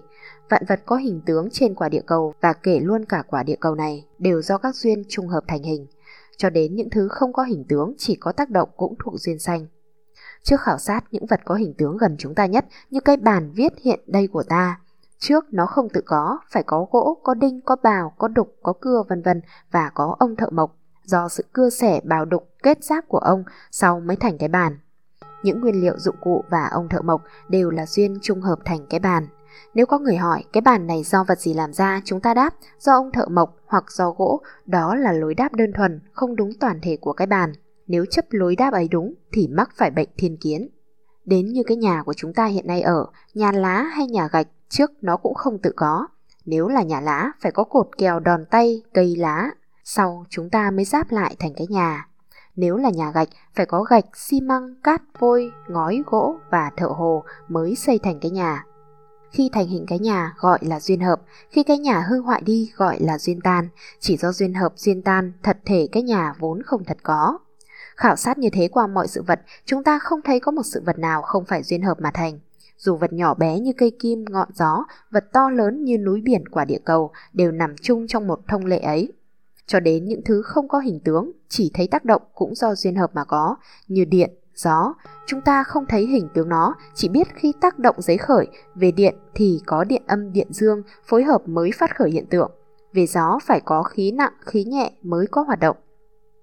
Vạn 0.48 0.62
vật 0.68 0.80
có 0.86 0.96
hình 0.96 1.20
tướng 1.26 1.48
trên 1.52 1.74
quả 1.74 1.88
địa 1.88 2.02
cầu 2.06 2.34
và 2.40 2.52
kể 2.52 2.80
luôn 2.80 3.04
cả 3.04 3.22
quả 3.26 3.42
địa 3.42 3.56
cầu 3.60 3.74
này 3.74 4.06
đều 4.18 4.42
do 4.42 4.58
các 4.58 4.74
duyên 4.74 5.02
trung 5.08 5.28
hợp 5.28 5.44
thành 5.48 5.62
hình. 5.62 5.86
Cho 6.36 6.50
đến 6.50 6.74
những 6.74 6.90
thứ 6.90 7.08
không 7.08 7.32
có 7.32 7.42
hình 7.42 7.64
tướng 7.68 7.94
chỉ 7.98 8.16
có 8.16 8.32
tác 8.32 8.50
động 8.50 8.68
cũng 8.76 8.94
thuộc 9.04 9.14
duyên 9.20 9.38
sanh. 9.38 9.66
Trước 10.42 10.60
khảo 10.60 10.78
sát 10.78 11.04
những 11.10 11.26
vật 11.26 11.40
có 11.44 11.54
hình 11.54 11.74
tướng 11.78 11.96
gần 11.96 12.16
chúng 12.18 12.34
ta 12.34 12.46
nhất 12.46 12.66
như 12.90 13.00
cây 13.00 13.16
bàn 13.16 13.52
viết 13.54 13.72
hiện 13.82 14.00
đây 14.06 14.26
của 14.26 14.42
ta. 14.42 14.80
Trước 15.18 15.44
nó 15.50 15.66
không 15.66 15.88
tự 15.88 16.00
có, 16.06 16.38
phải 16.50 16.62
có 16.62 16.86
gỗ, 16.90 17.20
có 17.22 17.34
đinh, 17.34 17.60
có 17.60 17.76
bào, 17.82 18.14
có 18.18 18.28
đục, 18.28 18.54
có 18.62 18.72
cưa 18.80 19.02
vân 19.08 19.22
vân 19.22 19.42
và 19.70 19.90
có 19.94 20.16
ông 20.18 20.36
thợ 20.36 20.46
mộc. 20.50 20.76
Do 21.04 21.28
sự 21.28 21.44
cưa 21.52 21.70
xẻ 21.70 22.00
bào 22.04 22.24
đục 22.24 22.48
kết 22.62 22.84
giáp 22.84 23.08
của 23.08 23.18
ông 23.18 23.44
sau 23.70 24.00
mới 24.00 24.16
thành 24.16 24.38
cái 24.38 24.48
bàn. 24.48 24.78
Những 25.42 25.60
nguyên 25.60 25.80
liệu 25.80 25.98
dụng 25.98 26.16
cụ 26.20 26.44
và 26.50 26.68
ông 26.72 26.88
thợ 26.88 27.02
mộc 27.02 27.22
đều 27.48 27.70
là 27.70 27.86
duyên 27.86 28.18
trung 28.22 28.40
hợp 28.40 28.58
thành 28.64 28.86
cái 28.90 29.00
bàn. 29.00 29.26
Nếu 29.74 29.86
có 29.86 29.98
người 29.98 30.16
hỏi 30.16 30.44
cái 30.52 30.60
bàn 30.60 30.86
này 30.86 31.02
do 31.02 31.24
vật 31.28 31.38
gì 31.38 31.54
làm 31.54 31.72
ra, 31.72 32.00
chúng 32.04 32.20
ta 32.20 32.34
đáp 32.34 32.54
do 32.78 32.92
ông 32.92 33.12
thợ 33.12 33.26
mộc 33.26 33.56
hoặc 33.66 33.84
do 33.90 34.10
gỗ, 34.10 34.40
đó 34.66 34.94
là 34.94 35.12
lối 35.12 35.34
đáp 35.34 35.54
đơn 35.54 35.72
thuần, 35.72 36.00
không 36.12 36.36
đúng 36.36 36.50
toàn 36.60 36.78
thể 36.82 36.96
của 36.96 37.12
cái 37.12 37.26
bàn. 37.26 37.52
Nếu 37.86 38.04
chấp 38.04 38.24
lối 38.30 38.56
đáp 38.56 38.72
ấy 38.72 38.88
đúng 38.88 39.14
thì 39.32 39.48
mắc 39.48 39.70
phải 39.76 39.90
bệnh 39.90 40.08
thiên 40.16 40.36
kiến. 40.36 40.68
Đến 41.24 41.46
như 41.46 41.62
cái 41.66 41.76
nhà 41.76 42.02
của 42.02 42.12
chúng 42.12 42.32
ta 42.34 42.46
hiện 42.46 42.66
nay 42.66 42.82
ở, 42.82 43.06
nhà 43.34 43.52
lá 43.52 43.82
hay 43.82 44.06
nhà 44.06 44.28
gạch, 44.32 44.46
trước 44.68 44.90
nó 45.00 45.16
cũng 45.16 45.34
không 45.34 45.58
tự 45.58 45.72
có. 45.76 46.06
Nếu 46.44 46.68
là 46.68 46.82
nhà 46.82 47.00
lá, 47.00 47.32
phải 47.40 47.52
có 47.52 47.64
cột 47.64 47.88
kèo 47.98 48.20
đòn 48.20 48.44
tay, 48.50 48.82
cây 48.94 49.16
lá. 49.16 49.50
Sau 49.84 50.24
chúng 50.28 50.50
ta 50.50 50.70
mới 50.70 50.84
giáp 50.84 51.12
lại 51.12 51.36
thành 51.38 51.52
cái 51.56 51.66
nhà. 51.70 52.08
Nếu 52.56 52.76
là 52.76 52.90
nhà 52.90 53.10
gạch, 53.10 53.28
phải 53.54 53.66
có 53.66 53.82
gạch, 53.82 54.04
xi 54.14 54.40
măng, 54.40 54.74
cát, 54.82 55.02
vôi, 55.18 55.52
ngói, 55.68 56.02
gỗ 56.06 56.36
và 56.50 56.70
thợ 56.76 56.86
hồ 56.86 57.22
mới 57.48 57.74
xây 57.74 57.98
thành 57.98 58.20
cái 58.20 58.30
nhà. 58.30 58.64
Khi 59.34 59.50
thành 59.52 59.68
hình 59.68 59.86
cái 59.86 59.98
nhà 59.98 60.34
gọi 60.38 60.58
là 60.62 60.80
duyên 60.80 61.00
hợp, 61.00 61.22
khi 61.50 61.62
cái 61.62 61.78
nhà 61.78 62.00
hư 62.00 62.20
hoại 62.20 62.42
đi 62.44 62.70
gọi 62.76 63.00
là 63.00 63.18
duyên 63.18 63.40
tan, 63.40 63.68
chỉ 64.00 64.16
do 64.16 64.32
duyên 64.32 64.54
hợp 64.54 64.72
duyên 64.76 65.02
tan, 65.02 65.32
thật 65.42 65.58
thể 65.64 65.88
cái 65.92 66.02
nhà 66.02 66.34
vốn 66.38 66.62
không 66.62 66.84
thật 66.84 66.96
có. 67.02 67.38
Khảo 67.96 68.16
sát 68.16 68.38
như 68.38 68.48
thế 68.52 68.68
qua 68.68 68.86
mọi 68.86 69.08
sự 69.08 69.22
vật, 69.22 69.40
chúng 69.64 69.84
ta 69.84 69.98
không 69.98 70.20
thấy 70.24 70.40
có 70.40 70.52
một 70.52 70.62
sự 70.62 70.82
vật 70.86 70.98
nào 70.98 71.22
không 71.22 71.44
phải 71.44 71.62
duyên 71.62 71.82
hợp 71.82 72.00
mà 72.00 72.10
thành. 72.14 72.38
Dù 72.78 72.96
vật 72.96 73.12
nhỏ 73.12 73.34
bé 73.34 73.60
như 73.60 73.72
cây 73.78 73.92
kim, 74.00 74.24
ngọn 74.30 74.48
gió, 74.54 74.84
vật 75.10 75.24
to 75.32 75.50
lớn 75.50 75.84
như 75.84 75.98
núi 75.98 76.20
biển 76.20 76.48
quả 76.48 76.64
địa 76.64 76.80
cầu 76.84 77.10
đều 77.32 77.52
nằm 77.52 77.76
chung 77.82 78.06
trong 78.06 78.26
một 78.26 78.40
thông 78.48 78.66
lệ 78.66 78.78
ấy. 78.78 79.12
Cho 79.66 79.80
đến 79.80 80.04
những 80.04 80.20
thứ 80.24 80.42
không 80.42 80.68
có 80.68 80.78
hình 80.78 81.00
tướng, 81.00 81.32
chỉ 81.48 81.70
thấy 81.74 81.88
tác 81.88 82.04
động 82.04 82.22
cũng 82.34 82.54
do 82.54 82.74
duyên 82.74 82.96
hợp 82.96 83.10
mà 83.14 83.24
có, 83.24 83.56
như 83.88 84.04
điện, 84.04 84.30
gió, 84.54 84.94
chúng 85.26 85.40
ta 85.40 85.64
không 85.64 85.86
thấy 85.88 86.06
hình 86.06 86.28
tướng 86.34 86.48
nó, 86.48 86.74
chỉ 86.94 87.08
biết 87.08 87.28
khi 87.34 87.52
tác 87.60 87.78
động 87.78 87.96
giấy 87.98 88.16
khởi, 88.16 88.46
về 88.74 88.90
điện 88.90 89.14
thì 89.34 89.60
có 89.66 89.84
điện 89.84 90.02
âm 90.06 90.32
điện 90.32 90.48
dương 90.50 90.82
phối 91.06 91.24
hợp 91.24 91.48
mới 91.48 91.70
phát 91.78 91.96
khởi 91.96 92.10
hiện 92.10 92.26
tượng. 92.26 92.50
Về 92.92 93.06
gió 93.06 93.38
phải 93.42 93.60
có 93.60 93.82
khí 93.82 94.10
nặng, 94.10 94.32
khí 94.40 94.64
nhẹ 94.64 94.92
mới 95.02 95.26
có 95.26 95.42
hoạt 95.42 95.60
động. 95.60 95.76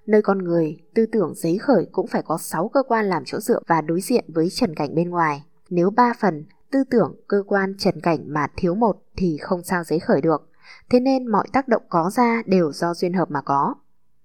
Nơi 0.05 0.21
con 0.21 0.37
người, 0.37 0.77
tư 0.95 1.05
tưởng 1.11 1.33
giấy 1.35 1.57
khởi 1.57 1.87
cũng 1.91 2.07
phải 2.07 2.21
có 2.21 2.37
6 2.37 2.67
cơ 2.67 2.83
quan 2.83 3.05
làm 3.05 3.23
chỗ 3.25 3.39
dựa 3.39 3.59
và 3.67 3.81
đối 3.81 4.01
diện 4.01 4.25
với 4.27 4.49
trần 4.49 4.75
cảnh 4.75 4.95
bên 4.95 5.09
ngoài. 5.09 5.43
Nếu 5.69 5.89
ba 5.89 6.13
phần, 6.19 6.45
tư 6.71 6.83
tưởng, 6.89 7.15
cơ 7.27 7.43
quan, 7.47 7.75
trần 7.77 8.01
cảnh 8.01 8.19
mà 8.27 8.47
thiếu 8.55 8.75
một 8.75 9.03
thì 9.17 9.37
không 9.37 9.63
sao 9.63 9.83
giấy 9.83 9.99
khởi 9.99 10.21
được. 10.21 10.49
Thế 10.89 10.99
nên 10.99 11.27
mọi 11.27 11.47
tác 11.53 11.67
động 11.67 11.83
có 11.89 12.09
ra 12.09 12.41
đều 12.45 12.71
do 12.71 12.93
duyên 12.93 13.13
hợp 13.13 13.31
mà 13.31 13.41
có. 13.41 13.75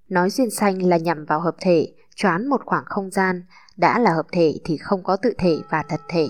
Nói 0.09 0.31
duyên 0.31 0.51
sanh 0.51 0.83
là 0.83 0.97
nhằm 0.97 1.25
vào 1.25 1.41
hợp 1.41 1.57
thể, 1.61 1.93
choán 2.15 2.47
một 2.47 2.61
khoảng 2.65 2.85
không 2.87 3.11
gian, 3.11 3.43
đã 3.77 3.99
là 3.99 4.13
hợp 4.13 4.27
thể 4.33 4.55
thì 4.65 4.77
không 4.77 5.03
có 5.03 5.17
tự 5.17 5.33
thể 5.39 5.59
và 5.71 5.83
thật 5.89 6.01
thể. 6.09 6.29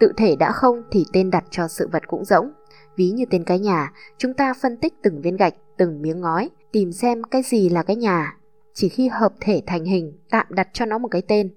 Tự 0.00 0.12
thể 0.16 0.36
đã 0.36 0.52
không 0.52 0.82
thì 0.90 1.04
tên 1.12 1.30
đặt 1.30 1.44
cho 1.50 1.68
sự 1.68 1.88
vật 1.92 2.02
cũng 2.06 2.24
rỗng. 2.24 2.50
Ví 2.96 3.10
như 3.10 3.24
tên 3.30 3.44
cái 3.44 3.58
nhà, 3.58 3.92
chúng 4.18 4.34
ta 4.34 4.54
phân 4.54 4.76
tích 4.76 4.94
từng 5.02 5.20
viên 5.20 5.36
gạch, 5.36 5.54
từng 5.76 6.02
miếng 6.02 6.20
ngói, 6.20 6.50
tìm 6.72 6.92
xem 6.92 7.22
cái 7.22 7.42
gì 7.42 7.68
là 7.68 7.82
cái 7.82 7.96
nhà. 7.96 8.36
Chỉ 8.74 8.88
khi 8.88 9.08
hợp 9.08 9.32
thể 9.40 9.62
thành 9.66 9.84
hình, 9.84 10.12
tạm 10.30 10.46
đặt 10.50 10.68
cho 10.72 10.84
nó 10.84 10.98
một 10.98 11.08
cái 11.08 11.22
tên. 11.22 11.50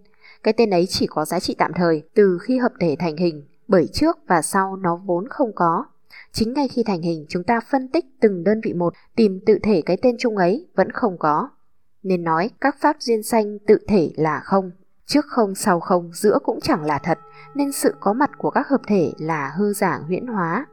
Cái 0.44 0.54
tên 0.54 0.70
ấy 0.70 0.86
chỉ 0.90 1.08
có 1.08 1.26
giá 1.26 1.40
trị 1.40 1.56
tạm 1.58 1.72
thời 1.76 2.04
từ 2.14 2.38
khi 2.42 2.58
hợp 2.58 2.72
thể 2.80 2.96
thành 3.00 3.18
hình, 3.18 3.48
bởi 3.68 3.88
trước 3.88 4.18
và 4.28 4.42
sau 4.42 4.76
nó 4.76 5.02
vốn 5.06 5.28
không 5.30 5.52
có. 5.56 5.86
Chính 6.32 6.54
ngay 6.54 6.68
khi 6.68 6.84
thành 6.84 7.02
hình 7.02 7.26
chúng 7.30 7.44
ta 7.44 7.60
phân 7.72 7.88
tích 7.88 8.06
từng 8.20 8.44
đơn 8.44 8.62
vị 8.64 8.74
một, 8.74 8.94
tìm 9.16 9.40
tự 9.46 9.60
thể 9.64 9.82
cái 9.86 9.98
tên 10.02 10.16
chung 10.20 10.38
ấy 10.38 10.68
vẫn 10.76 10.92
không 10.92 11.18
có. 11.18 11.50
nên 12.04 12.24
nói 12.24 12.50
các 12.62 12.76
pháp 12.82 12.96
duyên 13.00 13.24
sanh 13.24 13.60
tự 13.60 13.78
thể 13.88 14.12
là 14.16 14.42
không. 14.44 14.72
Trước 15.10 15.26
không 15.28 15.56
sau 15.56 15.80
không 15.80 16.10
giữa 16.14 16.40
cũng 16.44 16.60
chẳng 16.62 16.86
là 16.86 17.00
thật, 17.04 17.20
nên 17.56 17.72
sự 17.72 17.94
có 18.00 18.14
mặt 18.14 18.30
của 18.38 18.50
các 18.50 18.68
hợp 18.68 18.82
thể 18.88 19.12
là 19.18 19.54
hư 19.58 19.74
giả 19.74 20.00
huyễn 20.08 20.28
hóa. 20.28 20.66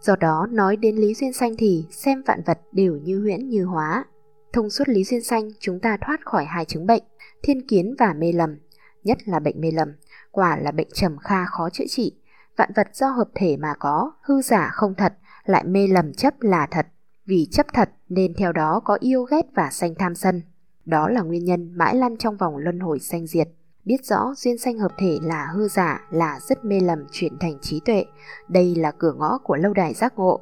Do 0.00 0.16
đó 0.16 0.46
nói 0.50 0.76
đến 0.76 0.96
lý 0.96 1.14
duyên 1.14 1.32
sanh 1.32 1.54
thì 1.58 1.86
xem 1.90 2.22
vạn 2.26 2.42
vật 2.46 2.60
đều 2.72 2.96
như 2.96 3.20
huyễn 3.20 3.48
như 3.48 3.64
hóa. 3.64 4.04
Thông 4.52 4.70
suốt 4.70 4.88
lý 4.88 5.04
duyên 5.04 5.22
sanh 5.22 5.50
chúng 5.60 5.80
ta 5.80 5.96
thoát 6.00 6.26
khỏi 6.26 6.44
hai 6.44 6.64
chứng 6.64 6.86
bệnh, 6.86 7.02
thiên 7.42 7.66
kiến 7.66 7.94
và 7.98 8.12
mê 8.12 8.32
lầm, 8.32 8.56
nhất 9.02 9.18
là 9.28 9.38
bệnh 9.38 9.60
mê 9.60 9.70
lầm, 9.70 9.88
quả 10.30 10.56
là 10.56 10.70
bệnh 10.70 10.88
trầm 10.92 11.18
kha 11.18 11.44
khó 11.46 11.70
chữa 11.70 11.86
trị. 11.88 12.12
Vạn 12.56 12.70
vật 12.76 12.88
do 12.92 13.08
hợp 13.08 13.28
thể 13.34 13.56
mà 13.56 13.74
có, 13.78 14.12
hư 14.22 14.42
giả 14.42 14.70
không 14.72 14.94
thật, 14.94 15.14
lại 15.44 15.64
mê 15.64 15.86
lầm 15.86 16.12
chấp 16.12 16.34
là 16.40 16.66
thật. 16.70 16.86
Vì 17.26 17.48
chấp 17.50 17.66
thật 17.72 17.90
nên 18.08 18.34
theo 18.34 18.52
đó 18.52 18.80
có 18.84 18.98
yêu 19.00 19.24
ghét 19.24 19.46
và 19.54 19.70
sanh 19.70 19.94
tham 19.94 20.14
sân. 20.14 20.42
Đó 20.84 21.08
là 21.08 21.22
nguyên 21.22 21.44
nhân 21.44 21.72
mãi 21.76 21.94
lăn 21.94 22.16
trong 22.16 22.36
vòng 22.36 22.56
luân 22.56 22.80
hồi 22.80 22.98
sanh 22.98 23.26
diệt. 23.26 23.48
Biết 23.84 24.04
rõ 24.04 24.34
duyên 24.36 24.58
sanh 24.58 24.78
hợp 24.78 24.92
thể 24.98 25.18
là 25.22 25.46
hư 25.54 25.68
giả, 25.68 26.08
là 26.10 26.40
rất 26.40 26.64
mê 26.64 26.80
lầm 26.80 27.06
chuyển 27.12 27.38
thành 27.38 27.58
trí 27.60 27.80
tuệ. 27.80 28.04
Đây 28.48 28.74
là 28.74 28.90
cửa 28.90 29.12
ngõ 29.18 29.38
của 29.38 29.56
lâu 29.56 29.72
đài 29.72 29.94
giác 29.94 30.12
ngộ. 30.16 30.40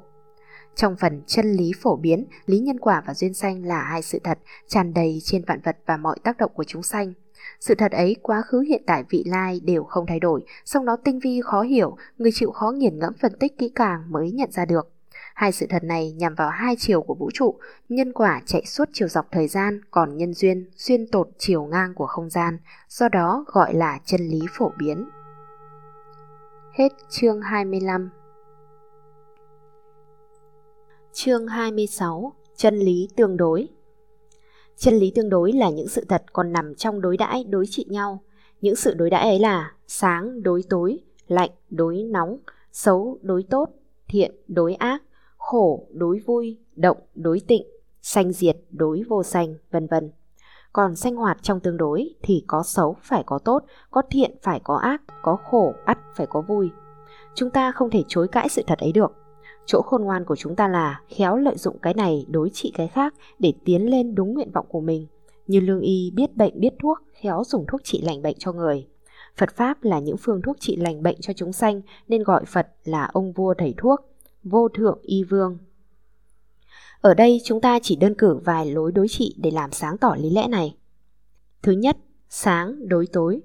Trong 0.74 0.96
phần 0.96 1.22
chân 1.26 1.52
lý 1.52 1.72
phổ 1.80 1.96
biến, 1.96 2.26
lý 2.46 2.58
nhân 2.58 2.80
quả 2.80 3.02
và 3.06 3.14
duyên 3.14 3.34
sanh 3.34 3.64
là 3.64 3.82
hai 3.82 4.02
sự 4.02 4.18
thật 4.24 4.38
tràn 4.68 4.94
đầy 4.94 5.18
trên 5.22 5.44
vạn 5.46 5.60
vật 5.64 5.78
và 5.86 5.96
mọi 5.96 6.18
tác 6.24 6.36
động 6.36 6.52
của 6.54 6.64
chúng 6.64 6.82
sanh. 6.82 7.12
Sự 7.60 7.74
thật 7.74 7.92
ấy 7.92 8.16
quá 8.22 8.42
khứ 8.42 8.60
hiện 8.60 8.82
tại 8.86 9.04
vị 9.10 9.24
lai 9.26 9.60
đều 9.64 9.84
không 9.84 10.06
thay 10.06 10.20
đổi, 10.20 10.44
song 10.64 10.84
nó 10.84 10.96
tinh 10.96 11.18
vi 11.18 11.40
khó 11.44 11.62
hiểu, 11.62 11.96
người 12.18 12.30
chịu 12.34 12.50
khó 12.50 12.70
nghiền 12.70 12.98
ngẫm 12.98 13.14
phân 13.20 13.32
tích 13.40 13.58
kỹ 13.58 13.72
càng 13.74 14.02
mới 14.08 14.30
nhận 14.30 14.50
ra 14.50 14.64
được. 14.64 14.91
Hai 15.34 15.52
sự 15.52 15.66
thật 15.70 15.84
này 15.84 16.12
nhằm 16.12 16.34
vào 16.34 16.50
hai 16.50 16.74
chiều 16.78 17.02
của 17.02 17.14
vũ 17.14 17.30
trụ, 17.34 17.58
nhân 17.88 18.12
quả 18.12 18.40
chạy 18.46 18.64
suốt 18.66 18.88
chiều 18.92 19.08
dọc 19.08 19.26
thời 19.30 19.48
gian, 19.48 19.80
còn 19.90 20.16
nhân 20.16 20.34
duyên 20.34 20.70
xuyên 20.76 21.06
tột 21.06 21.28
chiều 21.38 21.64
ngang 21.64 21.94
của 21.94 22.06
không 22.06 22.30
gian, 22.30 22.58
do 22.88 23.08
đó 23.08 23.44
gọi 23.46 23.74
là 23.74 23.98
chân 24.04 24.20
lý 24.20 24.40
phổ 24.58 24.72
biến. 24.78 25.08
Hết 26.72 26.88
chương 27.10 27.40
25 27.40 28.10
Chương 31.12 31.46
26 31.46 32.32
Chân 32.56 32.78
lý 32.78 33.08
tương 33.16 33.36
đối 33.36 33.68
Chân 34.76 34.94
lý 34.94 35.12
tương 35.14 35.28
đối 35.28 35.52
là 35.52 35.70
những 35.70 35.88
sự 35.88 36.04
thật 36.08 36.24
còn 36.32 36.52
nằm 36.52 36.74
trong 36.74 37.00
đối 37.00 37.16
đãi 37.16 37.44
đối 37.44 37.66
trị 37.66 37.86
nhau. 37.88 38.22
Những 38.60 38.76
sự 38.76 38.94
đối 38.94 39.10
đãi 39.10 39.22
ấy 39.28 39.38
là 39.38 39.72
sáng 39.86 40.42
đối 40.42 40.62
tối, 40.68 40.98
lạnh 41.26 41.50
đối 41.70 42.02
nóng, 42.02 42.38
xấu 42.72 43.18
đối 43.22 43.42
tốt, 43.50 43.68
thiện 44.08 44.32
đối 44.48 44.74
ác, 44.74 45.02
khổ 45.52 45.86
đối 45.92 46.18
vui, 46.18 46.58
động 46.76 46.96
đối 47.14 47.40
tịnh, 47.46 47.62
sanh 48.02 48.32
diệt 48.32 48.56
đối 48.70 49.02
vô 49.08 49.22
sanh, 49.22 49.54
vân 49.70 49.86
vân. 49.86 50.10
Còn 50.72 50.96
sanh 50.96 51.16
hoạt 51.16 51.42
trong 51.42 51.60
tương 51.60 51.76
đối 51.76 52.14
thì 52.22 52.44
có 52.46 52.62
xấu 52.62 52.96
phải 53.02 53.22
có 53.26 53.38
tốt, 53.38 53.64
có 53.90 54.02
thiện 54.10 54.30
phải 54.42 54.60
có 54.64 54.76
ác, 54.76 55.02
có 55.22 55.36
khổ 55.50 55.74
ắt 55.84 55.98
phải 56.16 56.26
có 56.26 56.40
vui. 56.40 56.70
Chúng 57.34 57.50
ta 57.50 57.72
không 57.72 57.90
thể 57.90 58.02
chối 58.08 58.28
cãi 58.28 58.48
sự 58.48 58.62
thật 58.66 58.78
ấy 58.78 58.92
được. 58.92 59.12
Chỗ 59.66 59.82
khôn 59.82 60.02
ngoan 60.02 60.24
của 60.24 60.36
chúng 60.36 60.56
ta 60.56 60.68
là 60.68 61.00
khéo 61.08 61.36
lợi 61.36 61.56
dụng 61.56 61.78
cái 61.78 61.94
này 61.94 62.26
đối 62.28 62.50
trị 62.50 62.72
cái 62.74 62.88
khác 62.88 63.14
để 63.38 63.52
tiến 63.64 63.90
lên 63.90 64.14
đúng 64.14 64.34
nguyện 64.34 64.50
vọng 64.52 64.66
của 64.68 64.80
mình. 64.80 65.06
Như 65.46 65.60
lương 65.60 65.80
y 65.80 66.10
biết 66.14 66.36
bệnh 66.36 66.60
biết 66.60 66.74
thuốc, 66.82 66.98
khéo 67.12 67.42
dùng 67.46 67.64
thuốc 67.68 67.80
trị 67.84 68.02
lành 68.02 68.22
bệnh 68.22 68.36
cho 68.38 68.52
người. 68.52 68.86
Phật 69.36 69.50
Pháp 69.56 69.84
là 69.84 69.98
những 69.98 70.16
phương 70.16 70.42
thuốc 70.42 70.56
trị 70.60 70.76
lành 70.76 71.02
bệnh 71.02 71.20
cho 71.20 71.32
chúng 71.32 71.52
sanh 71.52 71.80
nên 72.08 72.22
gọi 72.22 72.44
Phật 72.44 72.68
là 72.84 73.08
ông 73.12 73.32
vua 73.32 73.54
thầy 73.54 73.74
thuốc, 73.76 74.00
vô 74.44 74.68
thượng 74.68 74.98
y 75.02 75.24
vương. 75.24 75.58
Ở 77.00 77.14
đây 77.14 77.40
chúng 77.44 77.60
ta 77.60 77.78
chỉ 77.82 77.96
đơn 77.96 78.14
cử 78.18 78.40
vài 78.44 78.66
lối 78.66 78.92
đối 78.92 79.08
trị 79.08 79.34
để 79.38 79.50
làm 79.50 79.72
sáng 79.72 79.98
tỏ 79.98 80.14
lý 80.18 80.30
lẽ 80.30 80.48
này. 80.48 80.76
Thứ 81.62 81.72
nhất, 81.72 81.96
sáng 82.28 82.88
đối 82.88 83.06
tối. 83.06 83.40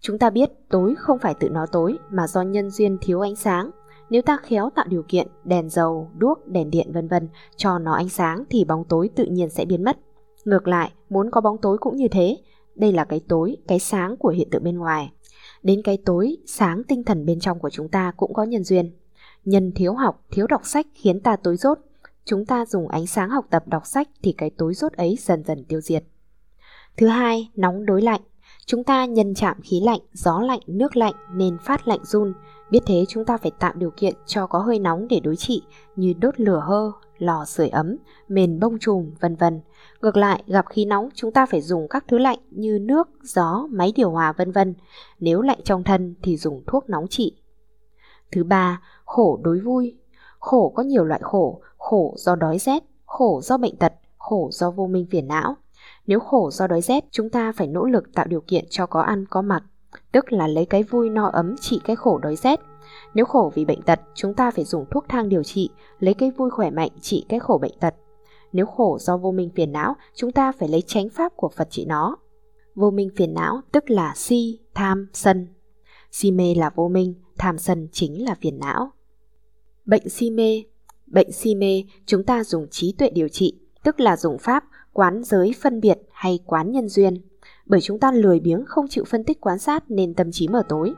Chúng 0.00 0.18
ta 0.18 0.30
biết 0.30 0.50
tối 0.68 0.94
không 0.98 1.18
phải 1.18 1.34
tự 1.40 1.48
nó 1.48 1.66
tối 1.66 1.98
mà 2.10 2.26
do 2.26 2.42
nhân 2.42 2.70
duyên 2.70 2.98
thiếu 3.00 3.20
ánh 3.20 3.36
sáng. 3.36 3.70
Nếu 4.10 4.22
ta 4.22 4.38
khéo 4.42 4.70
tạo 4.70 4.86
điều 4.88 5.02
kiện 5.08 5.26
đèn 5.44 5.68
dầu, 5.68 6.10
đuốc, 6.18 6.46
đèn 6.46 6.70
điện 6.70 6.92
vân 6.92 7.08
vân 7.08 7.28
cho 7.56 7.78
nó 7.78 7.92
ánh 7.92 8.08
sáng 8.08 8.44
thì 8.50 8.64
bóng 8.64 8.84
tối 8.84 9.10
tự 9.16 9.24
nhiên 9.24 9.50
sẽ 9.50 9.64
biến 9.64 9.84
mất. 9.84 9.98
Ngược 10.44 10.68
lại, 10.68 10.92
muốn 11.10 11.30
có 11.30 11.40
bóng 11.40 11.58
tối 11.62 11.78
cũng 11.78 11.96
như 11.96 12.08
thế. 12.08 12.36
Đây 12.74 12.92
là 12.92 13.04
cái 13.04 13.20
tối, 13.28 13.56
cái 13.68 13.78
sáng 13.78 14.16
của 14.16 14.28
hiện 14.28 14.50
tượng 14.50 14.64
bên 14.64 14.78
ngoài. 14.78 15.12
Đến 15.62 15.82
cái 15.84 15.98
tối, 16.04 16.36
sáng 16.46 16.82
tinh 16.88 17.04
thần 17.04 17.26
bên 17.26 17.40
trong 17.40 17.58
của 17.58 17.70
chúng 17.70 17.88
ta 17.88 18.12
cũng 18.16 18.34
có 18.34 18.42
nhân 18.42 18.64
duyên. 18.64 18.92
Nhân 19.48 19.72
thiếu 19.72 19.94
học, 19.94 20.24
thiếu 20.30 20.46
đọc 20.46 20.60
sách 20.64 20.86
khiến 20.94 21.20
ta 21.20 21.36
tối 21.36 21.56
rốt. 21.56 21.78
Chúng 22.24 22.46
ta 22.46 22.66
dùng 22.66 22.88
ánh 22.88 23.06
sáng 23.06 23.30
học 23.30 23.46
tập 23.50 23.62
đọc 23.66 23.86
sách 23.86 24.08
thì 24.22 24.32
cái 24.32 24.50
tối 24.50 24.74
rốt 24.74 24.92
ấy 24.92 25.16
dần 25.20 25.44
dần 25.44 25.64
tiêu 25.64 25.80
diệt. 25.80 26.04
Thứ 26.96 27.06
hai, 27.06 27.50
nóng 27.56 27.86
đối 27.86 28.02
lạnh. 28.02 28.20
Chúng 28.66 28.84
ta 28.84 29.04
nhân 29.04 29.34
chạm 29.34 29.60
khí 29.60 29.80
lạnh, 29.80 30.00
gió 30.12 30.40
lạnh, 30.40 30.60
nước 30.66 30.96
lạnh 30.96 31.14
nên 31.34 31.58
phát 31.58 31.88
lạnh 31.88 32.00
run. 32.04 32.32
Biết 32.70 32.80
thế 32.86 33.04
chúng 33.08 33.24
ta 33.24 33.36
phải 33.36 33.50
tạo 33.58 33.72
điều 33.76 33.90
kiện 33.90 34.14
cho 34.26 34.46
có 34.46 34.58
hơi 34.58 34.78
nóng 34.78 35.08
để 35.08 35.20
đối 35.20 35.36
trị 35.36 35.62
như 35.96 36.12
đốt 36.20 36.40
lửa 36.40 36.62
hơ, 36.66 36.92
lò 37.18 37.44
sưởi 37.44 37.68
ấm, 37.68 37.96
mền 38.28 38.60
bông 38.60 38.78
trùm, 38.78 39.10
vân 39.20 39.36
vân. 39.36 39.60
Ngược 40.00 40.16
lại, 40.16 40.42
gặp 40.46 40.64
khí 40.68 40.84
nóng 40.84 41.08
chúng 41.14 41.32
ta 41.32 41.46
phải 41.46 41.60
dùng 41.60 41.88
các 41.88 42.04
thứ 42.08 42.18
lạnh 42.18 42.38
như 42.50 42.78
nước, 42.78 43.08
gió, 43.22 43.66
máy 43.70 43.92
điều 43.96 44.10
hòa 44.10 44.32
vân 44.32 44.52
vân. 44.52 44.74
Nếu 45.20 45.42
lạnh 45.42 45.60
trong 45.64 45.84
thân 45.84 46.14
thì 46.22 46.36
dùng 46.36 46.62
thuốc 46.66 46.90
nóng 46.90 47.08
trị. 47.08 47.36
Thứ 48.32 48.44
ba, 48.44 48.80
khổ 49.08 49.40
đối 49.42 49.58
vui. 49.58 49.96
Khổ 50.38 50.72
có 50.76 50.82
nhiều 50.82 51.04
loại 51.04 51.20
khổ, 51.24 51.60
khổ 51.76 52.14
do 52.16 52.36
đói 52.36 52.58
rét, 52.58 52.84
khổ 53.06 53.40
do 53.42 53.56
bệnh 53.56 53.76
tật, 53.76 53.92
khổ 54.18 54.48
do 54.52 54.70
vô 54.70 54.86
minh 54.86 55.06
phiền 55.10 55.28
não. 55.28 55.54
Nếu 56.06 56.20
khổ 56.20 56.50
do 56.50 56.66
đói 56.66 56.80
rét, 56.80 57.04
chúng 57.10 57.30
ta 57.30 57.52
phải 57.52 57.66
nỗ 57.66 57.84
lực 57.84 58.14
tạo 58.14 58.26
điều 58.26 58.40
kiện 58.40 58.64
cho 58.70 58.86
có 58.86 59.00
ăn 59.00 59.24
có 59.30 59.42
mặc, 59.42 59.62
tức 60.12 60.32
là 60.32 60.48
lấy 60.48 60.66
cái 60.66 60.82
vui 60.82 61.10
no 61.10 61.26
ấm 61.26 61.56
trị 61.60 61.80
cái 61.84 61.96
khổ 61.96 62.18
đói 62.18 62.36
rét. 62.36 62.60
Nếu 63.14 63.24
khổ 63.24 63.52
vì 63.54 63.64
bệnh 63.64 63.82
tật, 63.82 64.00
chúng 64.14 64.34
ta 64.34 64.50
phải 64.50 64.64
dùng 64.64 64.84
thuốc 64.90 65.04
thang 65.08 65.28
điều 65.28 65.42
trị, 65.42 65.70
lấy 65.98 66.14
cái 66.14 66.30
vui 66.30 66.50
khỏe 66.50 66.70
mạnh 66.70 66.90
trị 67.00 67.24
cái 67.28 67.40
khổ 67.40 67.58
bệnh 67.58 67.78
tật. 67.80 67.94
Nếu 68.52 68.66
khổ 68.66 68.98
do 69.00 69.16
vô 69.16 69.32
minh 69.32 69.50
phiền 69.54 69.72
não, 69.72 69.94
chúng 70.14 70.32
ta 70.32 70.52
phải 70.52 70.68
lấy 70.68 70.82
chánh 70.82 71.08
pháp 71.08 71.32
của 71.36 71.48
Phật 71.56 71.68
trị 71.70 71.84
nó. 71.84 72.16
Vô 72.74 72.90
minh 72.90 73.10
phiền 73.16 73.34
não 73.34 73.60
tức 73.72 73.90
là 73.90 74.12
si, 74.16 74.60
tham, 74.74 75.08
sân. 75.12 75.48
Si 76.10 76.30
mê 76.30 76.54
là 76.54 76.70
vô 76.74 76.88
minh, 76.88 77.14
tham 77.38 77.58
sân 77.58 77.88
chính 77.92 78.24
là 78.24 78.34
phiền 78.40 78.58
não. 78.58 78.90
Bệnh 79.88 80.08
si 80.08 80.30
mê 80.30 80.62
Bệnh 81.06 81.32
si 81.32 81.54
mê 81.54 81.84
chúng 82.06 82.24
ta 82.24 82.44
dùng 82.44 82.66
trí 82.70 82.92
tuệ 82.92 83.10
điều 83.10 83.28
trị, 83.28 83.58
tức 83.84 84.00
là 84.00 84.16
dùng 84.16 84.38
pháp 84.38 84.64
quán 84.92 85.22
giới 85.24 85.54
phân 85.60 85.80
biệt 85.80 85.98
hay 86.10 86.38
quán 86.46 86.72
nhân 86.72 86.88
duyên. 86.88 87.22
Bởi 87.66 87.80
chúng 87.80 87.98
ta 87.98 88.12
lười 88.12 88.40
biếng 88.40 88.64
không 88.66 88.88
chịu 88.88 89.04
phân 89.04 89.24
tích 89.24 89.40
quan 89.40 89.58
sát 89.58 89.90
nên 89.90 90.14
tâm 90.14 90.32
trí 90.32 90.48
mở 90.48 90.62
tối. 90.68 90.94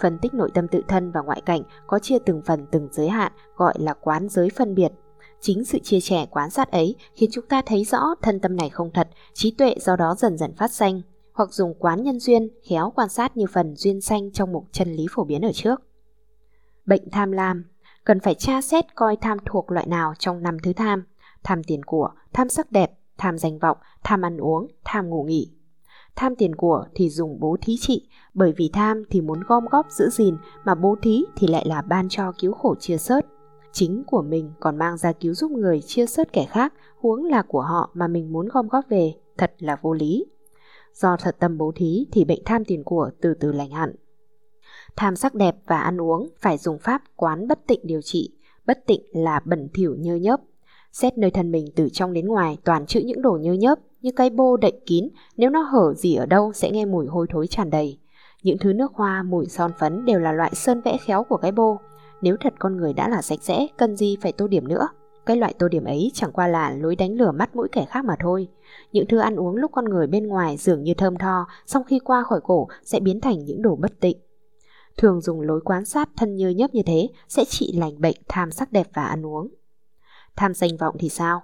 Phân 0.00 0.18
tích 0.22 0.34
nội 0.34 0.50
tâm 0.54 0.68
tự 0.68 0.82
thân 0.88 1.10
và 1.10 1.20
ngoại 1.20 1.42
cảnh 1.46 1.62
có 1.86 1.98
chia 1.98 2.18
từng 2.18 2.42
phần 2.46 2.66
từng 2.70 2.88
giới 2.92 3.08
hạn 3.08 3.32
gọi 3.56 3.74
là 3.78 3.94
quán 3.94 4.28
giới 4.28 4.50
phân 4.50 4.74
biệt. 4.74 4.92
Chính 5.40 5.64
sự 5.64 5.78
chia 5.78 6.00
sẻ 6.00 6.26
quan 6.30 6.50
sát 6.50 6.70
ấy 6.70 6.96
khiến 7.14 7.30
chúng 7.32 7.46
ta 7.46 7.62
thấy 7.66 7.84
rõ 7.84 8.14
thân 8.22 8.40
tâm 8.40 8.56
này 8.56 8.70
không 8.70 8.90
thật, 8.94 9.08
trí 9.34 9.50
tuệ 9.50 9.74
do 9.80 9.96
đó 9.96 10.14
dần 10.18 10.38
dần 10.38 10.54
phát 10.56 10.72
sanh, 10.72 11.00
hoặc 11.32 11.52
dùng 11.52 11.74
quán 11.74 12.02
nhân 12.02 12.18
duyên 12.18 12.48
khéo 12.68 12.92
quan 12.96 13.08
sát 13.08 13.36
như 13.36 13.46
phần 13.52 13.76
duyên 13.76 14.00
sanh 14.00 14.32
trong 14.32 14.52
mục 14.52 14.64
chân 14.72 14.92
lý 14.92 15.06
phổ 15.10 15.24
biến 15.24 15.42
ở 15.42 15.52
trước. 15.52 15.82
Bệnh 16.86 17.10
tham 17.10 17.32
lam 17.32 17.64
cần 18.04 18.20
phải 18.20 18.34
tra 18.34 18.60
xét 18.60 18.94
coi 18.94 19.16
tham 19.16 19.38
thuộc 19.46 19.70
loại 19.70 19.86
nào 19.86 20.14
trong 20.18 20.42
năm 20.42 20.56
thứ 20.62 20.72
tham, 20.72 21.04
tham 21.44 21.62
tiền 21.62 21.82
của, 21.82 22.10
tham 22.32 22.48
sắc 22.48 22.72
đẹp, 22.72 22.92
tham 23.18 23.38
danh 23.38 23.58
vọng, 23.58 23.78
tham 24.04 24.22
ăn 24.22 24.36
uống, 24.36 24.66
tham 24.84 25.08
ngủ 25.08 25.24
nghỉ. 25.24 25.50
Tham 26.16 26.34
tiền 26.36 26.54
của 26.54 26.84
thì 26.94 27.10
dùng 27.10 27.40
bố 27.40 27.56
thí 27.60 27.76
trị, 27.80 28.08
bởi 28.34 28.52
vì 28.56 28.70
tham 28.72 29.02
thì 29.10 29.20
muốn 29.20 29.40
gom 29.46 29.64
góp 29.70 29.90
giữ 29.90 30.08
gìn, 30.08 30.36
mà 30.64 30.74
bố 30.74 30.96
thí 31.02 31.24
thì 31.36 31.46
lại 31.46 31.64
là 31.66 31.82
ban 31.82 32.08
cho 32.08 32.32
cứu 32.38 32.52
khổ 32.52 32.74
chia 32.80 32.96
sớt. 32.96 33.26
Chính 33.72 34.02
của 34.06 34.22
mình 34.22 34.52
còn 34.60 34.76
mang 34.76 34.96
ra 34.96 35.12
cứu 35.12 35.34
giúp 35.34 35.50
người 35.50 35.80
chia 35.80 36.06
sớt 36.06 36.32
kẻ 36.32 36.46
khác, 36.50 36.72
huống 36.96 37.24
là 37.24 37.42
của 37.42 37.62
họ 37.62 37.90
mà 37.94 38.08
mình 38.08 38.32
muốn 38.32 38.48
gom 38.48 38.68
góp 38.68 38.84
về, 38.88 39.14
thật 39.38 39.54
là 39.58 39.76
vô 39.82 39.92
lý. 39.92 40.26
Do 40.94 41.16
thật 41.16 41.36
tâm 41.38 41.58
bố 41.58 41.72
thí 41.76 42.06
thì 42.12 42.24
bệnh 42.24 42.40
tham 42.44 42.64
tiền 42.64 42.84
của 42.84 43.10
từ 43.20 43.34
từ 43.34 43.52
lành 43.52 43.70
hẳn. 43.70 43.94
Tham 44.96 45.16
sắc 45.16 45.34
đẹp 45.34 45.56
và 45.66 45.78
ăn 45.78 46.00
uống 46.00 46.28
phải 46.40 46.58
dùng 46.58 46.78
pháp 46.78 47.02
quán 47.16 47.48
bất 47.48 47.66
tịnh 47.66 47.80
điều 47.82 48.02
trị. 48.02 48.30
Bất 48.66 48.86
tịnh 48.86 49.02
là 49.12 49.40
bẩn 49.44 49.68
thỉu 49.74 49.94
nhơ 49.98 50.14
nhớp. 50.14 50.40
Xét 50.92 51.18
nơi 51.18 51.30
thân 51.30 51.52
mình 51.52 51.66
từ 51.76 51.88
trong 51.92 52.12
đến 52.12 52.26
ngoài 52.26 52.58
toàn 52.64 52.86
chữ 52.86 53.00
những 53.04 53.22
đồ 53.22 53.38
nhơ 53.40 53.52
nhớp 53.52 53.78
như 54.00 54.10
cái 54.16 54.30
bô 54.30 54.56
đậy 54.56 54.80
kín, 54.86 55.08
nếu 55.36 55.50
nó 55.50 55.62
hở 55.62 55.94
gì 55.94 56.14
ở 56.14 56.26
đâu 56.26 56.52
sẽ 56.52 56.70
nghe 56.70 56.84
mùi 56.84 57.06
hôi 57.06 57.26
thối 57.30 57.46
tràn 57.46 57.70
đầy. 57.70 57.98
Những 58.42 58.58
thứ 58.58 58.72
nước 58.72 58.92
hoa, 58.94 59.22
mùi 59.22 59.46
son 59.46 59.70
phấn 59.78 60.04
đều 60.04 60.20
là 60.20 60.32
loại 60.32 60.54
sơn 60.54 60.80
vẽ 60.84 60.96
khéo 61.06 61.24
của 61.24 61.36
cái 61.36 61.52
bô. 61.52 61.78
Nếu 62.22 62.36
thật 62.40 62.54
con 62.58 62.76
người 62.76 62.92
đã 62.92 63.08
là 63.08 63.22
sạch 63.22 63.38
sẽ, 63.42 63.66
cần 63.76 63.96
gì 63.96 64.16
phải 64.22 64.32
tô 64.32 64.46
điểm 64.46 64.68
nữa. 64.68 64.88
Cái 65.26 65.36
loại 65.36 65.54
tô 65.58 65.68
điểm 65.68 65.84
ấy 65.84 66.10
chẳng 66.14 66.32
qua 66.32 66.48
là 66.48 66.70
lối 66.70 66.96
đánh 66.96 67.12
lửa 67.12 67.32
mắt 67.32 67.56
mũi 67.56 67.68
kẻ 67.72 67.86
khác 67.90 68.04
mà 68.04 68.16
thôi. 68.20 68.48
Những 68.92 69.06
thứ 69.08 69.18
ăn 69.18 69.36
uống 69.36 69.56
lúc 69.56 69.70
con 69.74 69.84
người 69.84 70.06
bên 70.06 70.26
ngoài 70.26 70.56
dường 70.56 70.82
như 70.82 70.94
thơm 70.94 71.16
tho, 71.16 71.46
song 71.66 71.82
khi 71.86 71.98
qua 71.98 72.22
khỏi 72.22 72.40
cổ 72.42 72.68
sẽ 72.84 73.00
biến 73.00 73.20
thành 73.20 73.44
những 73.44 73.62
đồ 73.62 73.76
bất 73.76 74.00
tịnh 74.00 74.18
thường 74.96 75.20
dùng 75.20 75.40
lối 75.40 75.60
quan 75.64 75.84
sát 75.84 76.08
thân 76.16 76.36
như 76.36 76.48
nhấp 76.48 76.74
như 76.74 76.82
thế 76.86 77.08
sẽ 77.28 77.44
trị 77.44 77.72
lành 77.76 78.00
bệnh 78.00 78.16
tham 78.28 78.50
sắc 78.50 78.72
đẹp 78.72 78.88
và 78.94 79.04
ăn 79.04 79.26
uống. 79.26 79.48
Tham 80.36 80.54
danh 80.54 80.76
vọng 80.76 80.96
thì 80.98 81.08
sao? 81.08 81.42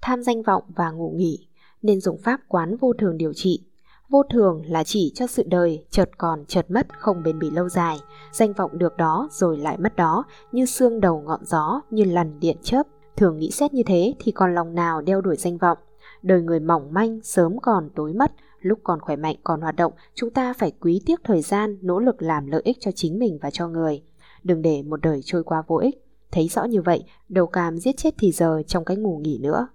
Tham 0.00 0.22
danh 0.22 0.42
vọng 0.42 0.62
và 0.76 0.90
ngủ 0.90 1.12
nghỉ. 1.16 1.46
nên 1.82 2.00
dùng 2.00 2.18
pháp 2.18 2.40
quán 2.48 2.76
vô 2.76 2.92
thường 2.92 3.16
điều 3.16 3.32
trị. 3.32 3.64
Vô 4.08 4.22
thường 4.30 4.62
là 4.66 4.84
chỉ 4.84 5.12
cho 5.14 5.26
sự 5.26 5.42
đời 5.46 5.84
chợt 5.90 6.10
còn 6.18 6.44
chợt 6.44 6.70
mất 6.70 6.98
không 6.98 7.22
bền 7.22 7.38
bỉ 7.38 7.50
lâu 7.50 7.68
dài, 7.68 7.96
danh 8.32 8.52
vọng 8.52 8.78
được 8.78 8.96
đó 8.96 9.28
rồi 9.30 9.58
lại 9.58 9.78
mất 9.78 9.96
đó, 9.96 10.24
như 10.52 10.66
xương 10.66 11.00
đầu 11.00 11.20
ngọn 11.20 11.44
gió, 11.44 11.80
như 11.90 12.04
lằn 12.04 12.40
điện 12.40 12.56
chớp. 12.62 12.82
Thường 13.16 13.38
nghĩ 13.38 13.50
xét 13.50 13.74
như 13.74 13.82
thế 13.86 14.14
thì 14.18 14.32
còn 14.32 14.54
lòng 14.54 14.74
nào 14.74 15.02
đeo 15.02 15.20
đuổi 15.20 15.36
danh 15.36 15.58
vọng. 15.58 15.78
Đời 16.22 16.42
người 16.42 16.60
mỏng 16.60 16.92
manh 16.92 17.20
sớm 17.22 17.60
còn 17.62 17.90
tối 17.94 18.12
mất, 18.12 18.32
lúc 18.60 18.78
còn 18.84 19.00
khỏe 19.00 19.16
mạnh 19.16 19.36
còn 19.44 19.60
hoạt 19.60 19.76
động, 19.76 19.92
chúng 20.14 20.30
ta 20.30 20.52
phải 20.52 20.72
quý 20.80 21.02
tiếc 21.06 21.20
thời 21.24 21.42
gian, 21.42 21.78
nỗ 21.82 21.98
lực 21.98 22.22
làm 22.22 22.46
lợi 22.46 22.62
ích 22.64 22.76
cho 22.80 22.90
chính 22.94 23.18
mình 23.18 23.38
và 23.42 23.50
cho 23.50 23.68
người. 23.68 24.02
Đừng 24.44 24.62
để 24.62 24.82
một 24.82 25.00
đời 25.02 25.20
trôi 25.24 25.44
qua 25.44 25.62
vô 25.66 25.76
ích. 25.76 25.94
Thấy 26.32 26.48
rõ 26.48 26.64
như 26.64 26.82
vậy, 26.82 27.04
đầu 27.28 27.46
cam 27.46 27.78
giết 27.78 27.96
chết 27.96 28.14
thì 28.18 28.32
giờ 28.32 28.62
trong 28.66 28.84
cái 28.84 28.96
ngủ 28.96 29.20
nghỉ 29.24 29.38
nữa. 29.38 29.68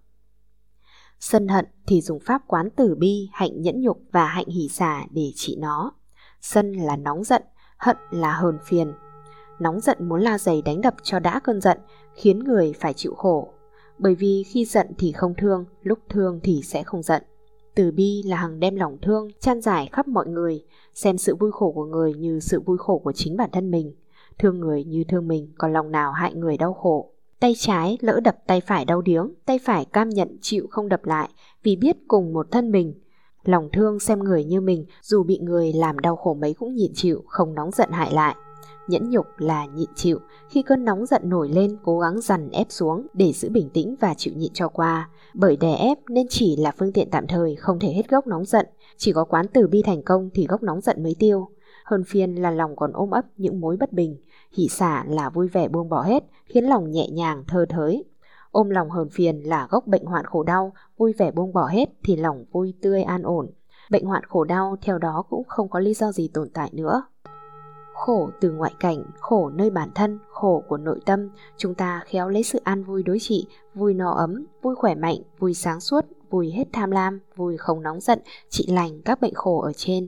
Sân 1.19 1.47
hận 1.47 1.65
thì 1.87 2.01
dùng 2.01 2.19
pháp 2.19 2.41
quán 2.47 2.69
tử 2.69 2.95
bi, 2.95 3.29
hạnh 3.33 3.61
nhẫn 3.61 3.81
nhục 3.81 4.01
và 4.11 4.25
hạnh 4.25 4.47
hỷ 4.47 4.69
xả 4.69 5.05
để 5.11 5.31
trị 5.35 5.55
nó. 5.59 5.91
Sân 6.41 6.73
là 6.73 6.95
nóng 6.95 7.23
giận, 7.23 7.43
hận 7.77 7.97
là 8.11 8.33
hờn 8.33 8.57
phiền. 8.63 8.93
Nóng 9.59 9.79
giận 9.79 9.97
muốn 10.09 10.21
la 10.21 10.37
giày 10.37 10.61
đánh 10.61 10.81
đập 10.81 10.95
cho 11.03 11.19
đã 11.19 11.39
cơn 11.39 11.61
giận, 11.61 11.77
khiến 12.13 12.39
người 12.39 12.73
phải 12.79 12.93
chịu 12.93 13.15
khổ. 13.15 13.49
Bởi 13.97 14.15
vì 14.15 14.43
khi 14.43 14.65
giận 14.65 14.87
thì 14.97 15.11
không 15.11 15.33
thương, 15.37 15.65
lúc 15.81 15.99
thương 16.09 16.39
thì 16.43 16.61
sẽ 16.63 16.83
không 16.83 17.03
giận. 17.03 17.23
Từ 17.75 17.91
bi 17.91 18.23
là 18.25 18.37
hằng 18.37 18.59
đem 18.59 18.75
lòng 18.75 18.97
thương, 19.01 19.29
chan 19.39 19.61
giải 19.61 19.89
khắp 19.91 20.07
mọi 20.07 20.27
người, 20.27 20.63
xem 20.93 21.17
sự 21.17 21.35
vui 21.35 21.51
khổ 21.51 21.71
của 21.71 21.85
người 21.85 22.13
như 22.13 22.39
sự 22.39 22.59
vui 22.59 22.77
khổ 22.77 22.97
của 22.97 23.11
chính 23.11 23.37
bản 23.37 23.49
thân 23.51 23.71
mình. 23.71 23.95
Thương 24.39 24.59
người 24.59 24.83
như 24.83 25.03
thương 25.07 25.27
mình, 25.27 25.53
còn 25.57 25.73
lòng 25.73 25.91
nào 25.91 26.11
hại 26.11 26.33
người 26.33 26.57
đau 26.57 26.73
khổ. 26.73 27.11
Tay 27.39 27.53
trái 27.57 27.97
lỡ 28.01 28.19
đập 28.19 28.35
tay 28.47 28.61
phải 28.61 28.85
đau 28.85 29.01
điếng, 29.01 29.33
tay 29.45 29.59
phải 29.59 29.85
cam 29.85 30.09
nhận 30.09 30.37
chịu 30.41 30.67
không 30.69 30.89
đập 30.89 31.05
lại 31.05 31.29
vì 31.63 31.75
biết 31.75 31.97
cùng 32.07 32.33
một 32.33 32.51
thân 32.51 32.71
mình. 32.71 32.93
Lòng 33.43 33.69
thương 33.73 33.99
xem 33.99 34.19
người 34.19 34.43
như 34.43 34.61
mình, 34.61 34.85
dù 35.01 35.23
bị 35.23 35.39
người 35.39 35.73
làm 35.73 35.99
đau 35.99 36.15
khổ 36.15 36.33
mấy 36.33 36.53
cũng 36.53 36.75
nhịn 36.75 36.91
chịu, 36.93 37.23
không 37.27 37.53
nóng 37.53 37.71
giận 37.71 37.89
hại 37.91 38.13
lại. 38.13 38.35
Nhẫn 38.87 39.09
nhục 39.09 39.25
là 39.37 39.65
nhịn 39.65 39.89
chịu, 39.95 40.19
khi 40.49 40.61
cơn 40.61 40.85
nóng 40.85 41.05
giận 41.05 41.21
nổi 41.25 41.49
lên 41.49 41.77
cố 41.83 41.99
gắng 41.99 42.21
dằn 42.21 42.49
ép 42.49 42.67
xuống 42.69 43.07
để 43.13 43.33
giữ 43.33 43.49
bình 43.49 43.69
tĩnh 43.69 43.95
và 43.99 44.13
chịu 44.17 44.33
nhịn 44.37 44.53
cho 44.53 44.67
qua. 44.67 45.09
Bởi 45.37 45.57
đè 45.57 45.75
ép 45.75 45.97
nên 46.09 46.27
chỉ 46.29 46.55
là 46.55 46.71
phương 46.77 46.91
tiện 46.91 47.09
tạm 47.11 47.27
thời 47.27 47.55
không 47.55 47.79
thể 47.79 47.93
hết 47.93 48.09
gốc 48.09 48.27
nóng 48.27 48.45
giận, 48.45 48.65
chỉ 48.97 49.13
có 49.13 49.23
quán 49.23 49.45
từ 49.53 49.67
bi 49.67 49.81
thành 49.81 50.03
công 50.03 50.29
thì 50.33 50.45
gốc 50.47 50.63
nóng 50.63 50.81
giận 50.81 51.03
mới 51.03 51.15
tiêu. 51.19 51.49
Hơn 51.83 52.03
phiên 52.07 52.35
là 52.35 52.51
lòng 52.51 52.75
còn 52.75 52.91
ôm 52.93 53.11
ấp 53.11 53.25
những 53.37 53.59
mối 53.59 53.77
bất 53.77 53.93
bình, 53.93 54.17
hỷ 54.51 54.67
xả 54.67 55.05
là 55.07 55.29
vui 55.29 55.47
vẻ 55.47 55.67
buông 55.67 55.89
bỏ 55.89 56.01
hết, 56.01 56.23
khiến 56.45 56.63
lòng 56.63 56.91
nhẹ 56.91 57.09
nhàng 57.09 57.43
thơ 57.47 57.65
thới. 57.69 58.03
Ôm 58.51 58.69
lòng 58.69 58.89
hờn 58.89 59.09
phiền 59.09 59.39
là 59.39 59.67
gốc 59.69 59.87
bệnh 59.87 60.05
hoạn 60.05 60.25
khổ 60.25 60.43
đau, 60.43 60.73
vui 60.97 61.13
vẻ 61.13 61.31
buông 61.31 61.53
bỏ 61.53 61.67
hết 61.67 61.89
thì 62.03 62.15
lòng 62.15 62.45
vui 62.51 62.73
tươi 62.81 63.03
an 63.03 63.23
ổn. 63.23 63.51
Bệnh 63.91 64.05
hoạn 64.05 64.23
khổ 64.23 64.43
đau 64.43 64.75
theo 64.81 64.97
đó 64.97 65.23
cũng 65.29 65.43
không 65.47 65.69
có 65.69 65.79
lý 65.79 65.93
do 65.93 66.11
gì 66.11 66.29
tồn 66.33 66.49
tại 66.53 66.69
nữa. 66.73 67.03
Khổ 67.95 68.29
từ 68.41 68.51
ngoại 68.51 68.73
cảnh, 68.79 69.03
khổ 69.19 69.49
nơi 69.49 69.69
bản 69.69 69.89
thân, 69.95 70.19
khổ 70.29 70.63
của 70.67 70.77
nội 70.77 70.99
tâm, 71.05 71.29
chúng 71.57 71.75
ta 71.75 72.01
khéo 72.05 72.29
lấy 72.29 72.43
sự 72.43 72.59
an 72.63 72.83
vui 72.83 73.03
đối 73.03 73.19
trị, 73.19 73.47
vui 73.73 73.93
no 73.93 74.11
ấm, 74.11 74.45
vui 74.61 74.75
khỏe 74.75 74.95
mạnh, 74.95 75.17
vui 75.39 75.53
sáng 75.53 75.79
suốt, 75.79 76.05
vui 76.29 76.51
hết 76.51 76.63
tham 76.73 76.91
lam, 76.91 77.19
vui 77.35 77.57
không 77.57 77.81
nóng 77.81 77.99
giận, 77.99 78.19
trị 78.49 78.65
lành 78.67 79.01
các 79.01 79.21
bệnh 79.21 79.33
khổ 79.33 79.61
ở 79.61 79.73
trên. 79.73 80.07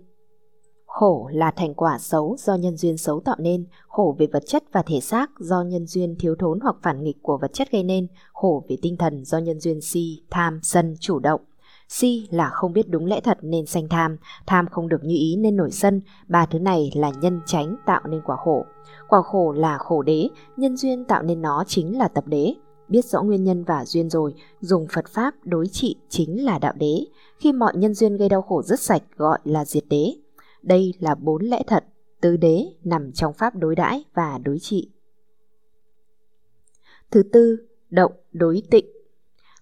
Khổ 0.85 1.29
là 1.33 1.51
thành 1.51 1.73
quả 1.73 1.97
xấu 1.99 2.35
do 2.39 2.55
nhân 2.55 2.77
duyên 2.77 2.97
xấu 2.97 3.19
tạo 3.19 3.35
nên, 3.39 3.65
khổ 3.87 4.15
về 4.19 4.27
vật 4.27 4.43
chất 4.45 4.63
và 4.71 4.81
thể 4.81 4.99
xác 4.99 5.31
do 5.39 5.61
nhân 5.61 5.87
duyên 5.87 6.15
thiếu 6.19 6.35
thốn 6.39 6.59
hoặc 6.59 6.75
phản 6.83 7.03
nghịch 7.03 7.17
của 7.21 7.37
vật 7.37 7.53
chất 7.53 7.71
gây 7.71 7.83
nên, 7.83 8.07
khổ 8.33 8.63
về 8.69 8.77
tinh 8.81 8.97
thần 8.97 9.25
do 9.25 9.37
nhân 9.37 9.59
duyên 9.59 9.81
si, 9.81 10.21
tham, 10.29 10.59
sân 10.63 10.95
chủ 10.99 11.19
động. 11.19 11.41
Si 11.89 12.27
là 12.31 12.49
không 12.49 12.73
biết 12.73 12.89
đúng 12.89 13.05
lẽ 13.05 13.21
thật 13.21 13.37
nên 13.41 13.65
sanh 13.65 13.89
tham, 13.89 14.17
tham 14.45 14.67
không 14.67 14.89
được 14.89 15.03
như 15.03 15.15
ý 15.15 15.35
nên 15.35 15.55
nổi 15.55 15.71
sân, 15.71 16.01
ba 16.27 16.45
thứ 16.45 16.59
này 16.59 16.91
là 16.95 17.11
nhân 17.21 17.41
tránh 17.45 17.75
tạo 17.85 18.01
nên 18.09 18.21
quả 18.25 18.35
khổ. 18.35 18.65
Quả 19.07 19.21
khổ 19.21 19.51
là 19.51 19.77
khổ 19.77 20.01
đế, 20.01 20.29
nhân 20.57 20.77
duyên 20.77 21.05
tạo 21.05 21.23
nên 21.23 21.41
nó 21.41 21.63
chính 21.67 21.97
là 21.97 22.07
tập 22.07 22.27
đế. 22.27 22.53
Biết 22.87 23.05
rõ 23.05 23.23
nguyên 23.23 23.43
nhân 23.43 23.63
và 23.63 23.85
duyên 23.85 24.09
rồi, 24.09 24.33
dùng 24.59 24.87
Phật 24.93 25.05
Pháp 25.07 25.33
đối 25.43 25.67
trị 25.67 25.95
chính 26.09 26.45
là 26.45 26.59
đạo 26.59 26.73
đế. 26.75 27.05
Khi 27.39 27.53
mọi 27.53 27.75
nhân 27.75 27.93
duyên 27.93 28.17
gây 28.17 28.29
đau 28.29 28.41
khổ 28.41 28.61
rất 28.61 28.79
sạch 28.79 29.03
gọi 29.15 29.39
là 29.43 29.65
diệt 29.65 29.83
đế. 29.89 30.13
Đây 30.63 30.93
là 30.99 31.15
bốn 31.15 31.43
lẽ 31.43 31.63
thật, 31.67 31.85
tứ 32.21 32.37
đế 32.37 32.65
nằm 32.83 33.11
trong 33.11 33.33
pháp 33.33 33.55
đối 33.55 33.75
đãi 33.75 34.03
và 34.13 34.39
đối 34.43 34.59
trị. 34.59 34.91
Thứ 37.11 37.23
tư, 37.33 37.57
động 37.89 38.11
đối 38.31 38.61
tịnh. 38.71 38.85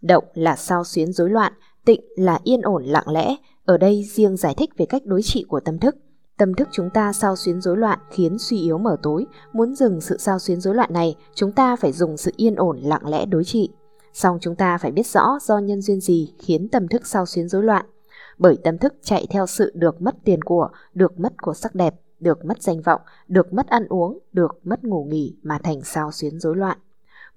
Động 0.02 0.24
là 0.34 0.56
sao 0.56 0.84
xuyến 0.84 1.14
rối 1.14 1.30
loạn, 1.30 1.54
tịnh 1.86 2.02
là 2.16 2.40
yên 2.44 2.62
ổn 2.62 2.84
lặng 2.84 3.10
lẽ. 3.10 3.36
Ở 3.66 3.78
đây 3.78 4.04
riêng 4.04 4.38
giải 4.38 4.54
thích 4.58 4.70
về 4.78 4.86
cách 4.86 5.06
đối 5.06 5.22
trị 5.22 5.46
của 5.48 5.60
tâm 5.60 5.80
thức. 5.80 5.96
Tâm 6.38 6.54
thức 6.54 6.68
chúng 6.72 6.90
ta 6.90 7.14
sao 7.14 7.36
xuyến 7.36 7.62
rối 7.62 7.78
loạn 7.78 8.00
khiến 8.12 8.38
suy 8.40 8.58
yếu 8.58 8.78
mở 8.78 8.98
tối. 9.04 9.26
Muốn 9.54 9.76
dừng 9.76 10.02
sự 10.02 10.18
sao 10.18 10.40
xuyến 10.40 10.62
rối 10.62 10.76
loạn 10.76 10.94
này, 10.94 11.16
chúng 11.36 11.52
ta 11.52 11.76
phải 11.76 11.92
dùng 11.92 12.18
sự 12.18 12.32
yên 12.38 12.56
ổn 12.56 12.80
lặng 12.80 13.08
lẽ 13.08 13.26
đối 13.26 13.44
trị. 13.44 13.70
Song 14.14 14.38
chúng 14.42 14.56
ta 14.56 14.78
phải 14.78 14.92
biết 14.92 15.08
rõ 15.08 15.38
do 15.42 15.60
nhân 15.60 15.82
duyên 15.82 16.02
gì 16.02 16.34
khiến 16.40 16.70
tâm 16.70 16.88
thức 16.88 17.08
sao 17.08 17.26
xuyến 17.26 17.48
rối 17.48 17.64
loạn 17.64 17.86
bởi 18.38 18.58
tâm 18.64 18.78
thức 18.78 18.94
chạy 19.04 19.28
theo 19.30 19.46
sự 19.48 19.72
được 19.76 20.02
mất 20.02 20.16
tiền 20.24 20.42
của, 20.42 20.70
được 20.94 21.20
mất 21.20 21.34
của 21.42 21.54
sắc 21.54 21.76
đẹp, 21.76 21.96
được 22.20 22.46
mất 22.46 22.62
danh 22.62 22.82
vọng, 22.82 23.02
được 23.28 23.54
mất 23.54 23.68
ăn 23.68 23.88
uống, 23.90 24.20
được 24.32 24.60
mất 24.64 24.84
ngủ 24.84 25.08
nghỉ 25.10 25.36
mà 25.44 25.60
thành 25.64 25.82
sao 25.82 26.12
xuyến 26.12 26.40
rối 26.40 26.56
loạn. 26.56 26.78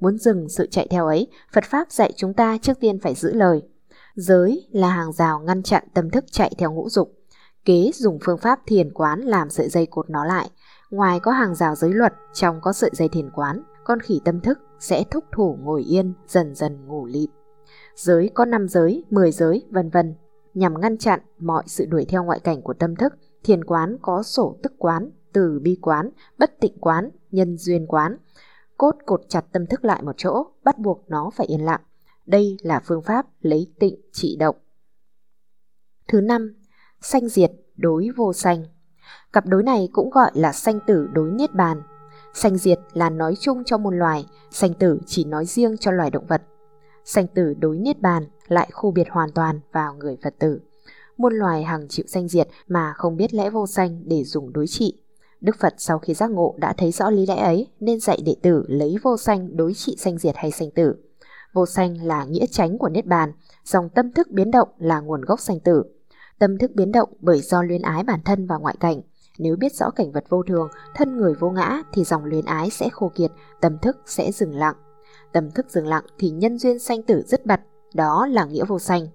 Muốn 0.00 0.18
dừng 0.18 0.48
sự 0.48 0.66
chạy 0.70 0.86
theo 0.90 1.06
ấy, 1.06 1.26
Phật 1.52 1.64
Pháp 1.64 1.92
dạy 1.92 2.12
chúng 2.16 2.34
ta 2.34 2.58
trước 2.62 2.80
tiên 2.80 2.98
phải 2.98 3.14
giữ 3.14 3.34
lời. 3.34 3.62
Giới 4.18 4.68
là 4.72 4.88
hàng 4.88 5.12
rào 5.12 5.40
ngăn 5.40 5.62
chặn 5.62 5.84
tâm 5.94 6.10
thức 6.10 6.24
chạy 6.30 6.54
theo 6.58 6.72
ngũ 6.72 6.88
dục. 6.88 7.12
Kế 7.64 7.90
dùng 7.94 8.18
phương 8.24 8.38
pháp 8.38 8.60
thiền 8.66 8.92
quán 8.92 9.20
làm 9.20 9.50
sợi 9.50 9.68
dây 9.68 9.86
cột 9.86 10.10
nó 10.10 10.24
lại. 10.24 10.50
Ngoài 10.90 11.20
có 11.20 11.32
hàng 11.32 11.54
rào 11.54 11.74
giới 11.74 11.90
luật, 11.90 12.12
trong 12.32 12.60
có 12.60 12.72
sợi 12.72 12.90
dây 12.92 13.08
thiền 13.08 13.30
quán, 13.30 13.62
con 13.84 14.00
khỉ 14.00 14.20
tâm 14.24 14.40
thức 14.40 14.58
sẽ 14.78 15.04
thúc 15.10 15.24
thủ 15.32 15.58
ngồi 15.60 15.82
yên, 15.82 16.12
dần 16.26 16.54
dần 16.54 16.86
ngủ 16.86 17.06
lịm. 17.06 17.30
Giới 17.94 18.30
có 18.34 18.44
5 18.44 18.68
giới, 18.68 19.04
10 19.10 19.32
giới, 19.32 19.66
vân 19.70 19.90
vân 19.90 20.14
nhằm 20.54 20.80
ngăn 20.80 20.98
chặn 20.98 21.20
mọi 21.38 21.62
sự 21.66 21.86
đuổi 21.86 22.04
theo 22.08 22.24
ngoại 22.24 22.40
cảnh 22.40 22.62
của 22.62 22.74
tâm 22.74 22.96
thức. 22.96 23.12
Thiền 23.44 23.64
quán 23.64 23.96
có 24.02 24.22
sổ 24.22 24.56
tức 24.62 24.72
quán, 24.78 25.10
từ 25.32 25.60
bi 25.62 25.78
quán, 25.82 26.10
bất 26.38 26.60
tịnh 26.60 26.78
quán, 26.80 27.10
nhân 27.30 27.56
duyên 27.58 27.86
quán. 27.86 28.16
Cốt 28.76 28.96
cột 29.06 29.20
chặt 29.28 29.44
tâm 29.52 29.66
thức 29.66 29.84
lại 29.84 30.02
một 30.02 30.14
chỗ, 30.16 30.46
bắt 30.64 30.78
buộc 30.78 31.04
nó 31.08 31.30
phải 31.36 31.46
yên 31.46 31.64
lặng. 31.64 31.80
Đây 32.28 32.56
là 32.62 32.80
phương 32.84 33.02
pháp 33.02 33.26
lấy 33.40 33.72
tịnh 33.78 34.00
trị 34.12 34.36
động. 34.36 34.56
Thứ 36.08 36.20
năm, 36.20 36.54
sanh 37.00 37.28
diệt 37.28 37.52
đối 37.76 38.08
vô 38.16 38.32
sanh. 38.32 38.64
Cặp 39.32 39.46
đối 39.46 39.62
này 39.62 39.88
cũng 39.92 40.10
gọi 40.10 40.30
là 40.34 40.52
sanh 40.52 40.80
tử 40.86 41.08
đối 41.12 41.30
niết 41.30 41.54
bàn. 41.54 41.82
Sanh 42.34 42.56
diệt 42.56 42.78
là 42.92 43.10
nói 43.10 43.34
chung 43.40 43.64
cho 43.64 43.78
muôn 43.78 43.98
loài, 43.98 44.26
sanh 44.50 44.74
tử 44.74 45.00
chỉ 45.06 45.24
nói 45.24 45.46
riêng 45.46 45.76
cho 45.76 45.90
loài 45.90 46.10
động 46.10 46.26
vật. 46.26 46.42
Sanh 47.04 47.26
tử 47.26 47.54
đối 47.60 47.78
niết 47.78 48.00
bàn 48.00 48.24
lại 48.48 48.68
khu 48.72 48.90
biệt 48.90 49.08
hoàn 49.10 49.30
toàn 49.32 49.60
vào 49.72 49.94
người 49.94 50.16
Phật 50.22 50.34
tử. 50.38 50.60
Muôn 51.16 51.34
loài 51.34 51.64
hằng 51.64 51.88
chịu 51.88 52.06
sanh 52.08 52.28
diệt 52.28 52.48
mà 52.66 52.92
không 52.96 53.16
biết 53.16 53.34
lẽ 53.34 53.50
vô 53.50 53.66
sanh 53.66 54.02
để 54.04 54.24
dùng 54.24 54.52
đối 54.52 54.66
trị. 54.66 55.02
Đức 55.40 55.56
Phật 55.60 55.74
sau 55.78 55.98
khi 55.98 56.14
giác 56.14 56.30
ngộ 56.30 56.54
đã 56.58 56.72
thấy 56.72 56.92
rõ 56.92 57.10
lý 57.10 57.26
lẽ 57.26 57.36
ấy 57.36 57.68
nên 57.80 58.00
dạy 58.00 58.18
đệ 58.24 58.36
tử 58.42 58.64
lấy 58.68 58.96
vô 59.02 59.16
sanh 59.16 59.56
đối 59.56 59.74
trị 59.74 59.96
sanh 59.98 60.18
diệt 60.18 60.36
hay 60.36 60.50
sanh 60.50 60.70
tử. 60.70 60.94
Vô 61.58 61.66
sanh 61.66 62.02
là 62.02 62.24
nghĩa 62.24 62.46
tránh 62.46 62.78
của 62.78 62.88
Niết 62.88 63.06
Bàn, 63.06 63.32
dòng 63.64 63.88
tâm 63.88 64.12
thức 64.12 64.28
biến 64.30 64.50
động 64.50 64.68
là 64.78 65.00
nguồn 65.00 65.20
gốc 65.20 65.40
sanh 65.40 65.60
tử. 65.60 65.82
Tâm 66.38 66.58
thức 66.58 66.70
biến 66.74 66.92
động 66.92 67.08
bởi 67.20 67.40
do 67.40 67.62
luyến 67.62 67.82
ái 67.82 68.04
bản 68.04 68.20
thân 68.24 68.46
và 68.46 68.56
ngoại 68.56 68.76
cảnh. 68.80 69.00
Nếu 69.38 69.56
biết 69.56 69.74
rõ 69.74 69.90
cảnh 69.90 70.12
vật 70.12 70.24
vô 70.28 70.42
thường, 70.42 70.68
thân 70.94 71.16
người 71.16 71.34
vô 71.34 71.50
ngã 71.50 71.82
thì 71.92 72.04
dòng 72.04 72.24
luyến 72.24 72.44
ái 72.44 72.70
sẽ 72.70 72.88
khô 72.92 73.12
kiệt, 73.14 73.30
tâm 73.60 73.78
thức 73.78 73.96
sẽ 74.06 74.32
dừng 74.32 74.54
lặng. 74.54 74.74
Tâm 75.32 75.50
thức 75.50 75.66
dừng 75.70 75.86
lặng 75.86 76.04
thì 76.18 76.30
nhân 76.30 76.58
duyên 76.58 76.78
sanh 76.78 77.02
tử 77.02 77.22
dứt 77.26 77.46
bặt 77.46 77.60
đó 77.94 78.26
là 78.26 78.44
nghĩa 78.44 78.64
vô 78.64 78.78
sanh. 78.78 79.06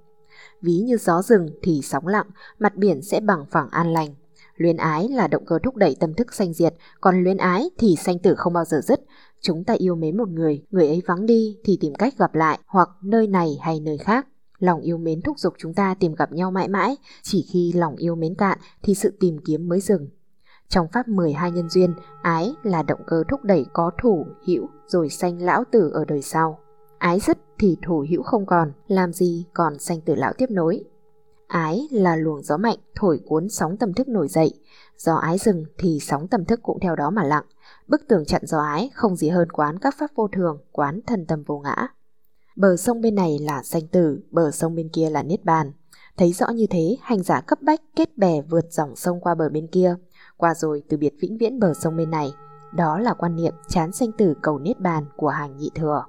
Ví 0.62 0.78
như 0.78 0.98
gió 0.98 1.22
rừng 1.22 1.50
thì 1.62 1.82
sóng 1.84 2.08
lặng, 2.08 2.28
mặt 2.60 2.76
biển 2.76 3.02
sẽ 3.02 3.20
bằng 3.20 3.46
phẳng 3.52 3.70
an 3.72 3.94
lành. 3.94 4.16
Luyến 4.56 4.78
ái 4.78 5.10
là 5.10 5.28
động 5.28 5.46
cơ 5.46 5.60
thúc 5.64 5.76
đẩy 5.76 5.96
tâm 6.00 6.14
thức 6.14 6.34
sanh 6.34 6.54
diệt, 6.54 6.76
còn 7.02 7.24
luyến 7.24 7.38
ái 7.38 7.70
thì 7.78 7.96
sanh 7.96 8.20
tử 8.20 8.36
không 8.36 8.54
bao 8.54 8.66
giờ 8.66 8.82
dứt. 8.84 9.02
Chúng 9.46 9.64
ta 9.64 9.74
yêu 9.74 9.96
mến 9.96 10.18
một 10.18 10.30
người, 10.30 10.66
người 10.72 10.88
ấy 10.88 11.02
vắng 11.08 11.26
đi 11.26 11.58
thì 11.64 11.78
tìm 11.82 11.96
cách 11.96 12.18
gặp 12.18 12.36
lại 12.36 12.60
hoặc 12.66 12.90
nơi 13.02 13.28
này 13.28 13.58
hay 13.62 13.80
nơi 13.80 13.98
khác. 13.98 14.28
Lòng 14.60 14.82
yêu 14.82 14.98
mến 14.98 15.22
thúc 15.22 15.40
giục 15.40 15.54
chúng 15.58 15.74
ta 15.74 15.96
tìm 16.00 16.16
gặp 16.16 16.32
nhau 16.32 16.52
mãi 16.52 16.68
mãi, 16.68 16.96
chỉ 17.22 17.46
khi 17.54 17.74
lòng 17.76 17.96
yêu 17.96 18.16
mến 18.16 18.36
cạn 18.36 18.58
thì 18.84 18.96
sự 18.96 19.18
tìm 19.20 19.38
kiếm 19.46 19.70
mới 19.70 19.82
dừng. 19.82 20.08
Trong 20.70 20.88
pháp 20.94 21.08
12 21.08 21.52
nhân 21.52 21.70
duyên, 21.70 21.94
ái 22.22 22.54
là 22.64 22.84
động 22.84 23.00
cơ 23.08 23.24
thúc 23.30 23.44
đẩy 23.44 23.66
có 23.74 23.92
thủ, 24.02 24.26
hữu 24.48 24.68
rồi 24.88 25.10
sanh 25.10 25.42
lão 25.42 25.64
tử 25.72 25.92
ở 25.94 26.06
đời 26.06 26.22
sau. 26.22 26.60
Ái 26.98 27.20
dứt 27.20 27.38
thì 27.60 27.78
thủ 27.88 28.06
hữu 28.10 28.24
không 28.24 28.46
còn, 28.46 28.72
làm 28.88 29.14
gì 29.14 29.46
còn 29.54 29.80
sanh 29.80 30.02
tử 30.02 30.16
lão 30.16 30.34
tiếp 30.34 30.52
nối. 30.52 30.84
Ái 31.48 31.88
là 31.92 32.16
luồng 32.16 32.44
gió 32.44 32.58
mạnh 32.58 32.78
thổi 32.96 33.20
cuốn 33.26 33.50
sóng 33.50 33.78
tâm 33.78 33.94
thức 33.94 34.08
nổi 34.08 34.28
dậy, 34.28 34.52
do 34.98 35.16
ái 35.16 35.38
dừng 35.38 35.66
thì 35.78 36.00
sóng 36.02 36.28
tâm 36.28 36.46
thức 36.46 36.60
cũng 36.64 36.80
theo 36.80 36.96
đó 36.96 37.10
mà 37.10 37.24
lặng. 37.24 37.44
Bức 37.88 38.08
tường 38.08 38.26
chặn 38.26 38.42
gió 38.46 38.60
ái 38.60 38.90
không 38.94 39.16
gì 39.16 39.30
hơn 39.30 39.50
quán 39.50 39.80
các 39.80 39.96
pháp 39.98 40.12
vô 40.16 40.28
thường, 40.28 40.58
quán 40.72 41.00
thân 41.08 41.26
tâm 41.26 41.44
vô 41.44 41.60
ngã. 41.60 41.88
Bờ 42.56 42.78
sông 42.78 43.02
bên 43.02 43.16
này 43.16 43.40
là 43.40 43.64
sanh 43.64 43.88
tử, 43.88 44.20
bờ 44.32 44.52
sông 44.52 44.76
bên 44.76 44.90
kia 44.90 45.10
là 45.10 45.24
niết 45.24 45.46
bàn. 45.46 45.72
Thấy 46.18 46.34
rõ 46.34 46.48
như 46.50 46.66
thế, 46.70 46.98
hành 47.02 47.24
giả 47.24 47.42
cấp 47.42 47.62
bách 47.62 47.82
kết 47.96 48.18
bè 48.18 48.42
vượt 48.42 48.66
dòng 48.72 48.96
sông 48.96 49.22
qua 49.22 49.36
bờ 49.36 49.50
bên 49.50 49.68
kia, 49.68 49.96
qua 50.38 50.54
rồi 50.54 50.84
từ 50.90 50.98
biệt 50.98 51.14
vĩnh 51.20 51.38
viễn 51.38 51.60
bờ 51.60 51.74
sông 51.74 51.98
bên 51.98 52.12
này. 52.12 52.34
Đó 52.74 53.00
là 53.00 53.14
quan 53.14 53.36
niệm 53.36 53.54
chán 53.68 53.92
sanh 53.92 54.12
tử 54.12 54.34
cầu 54.42 54.60
niết 54.60 54.80
bàn 54.80 55.06
của 55.16 55.28
hàng 55.28 55.58
nhị 55.58 55.72
thừa. 55.76 56.06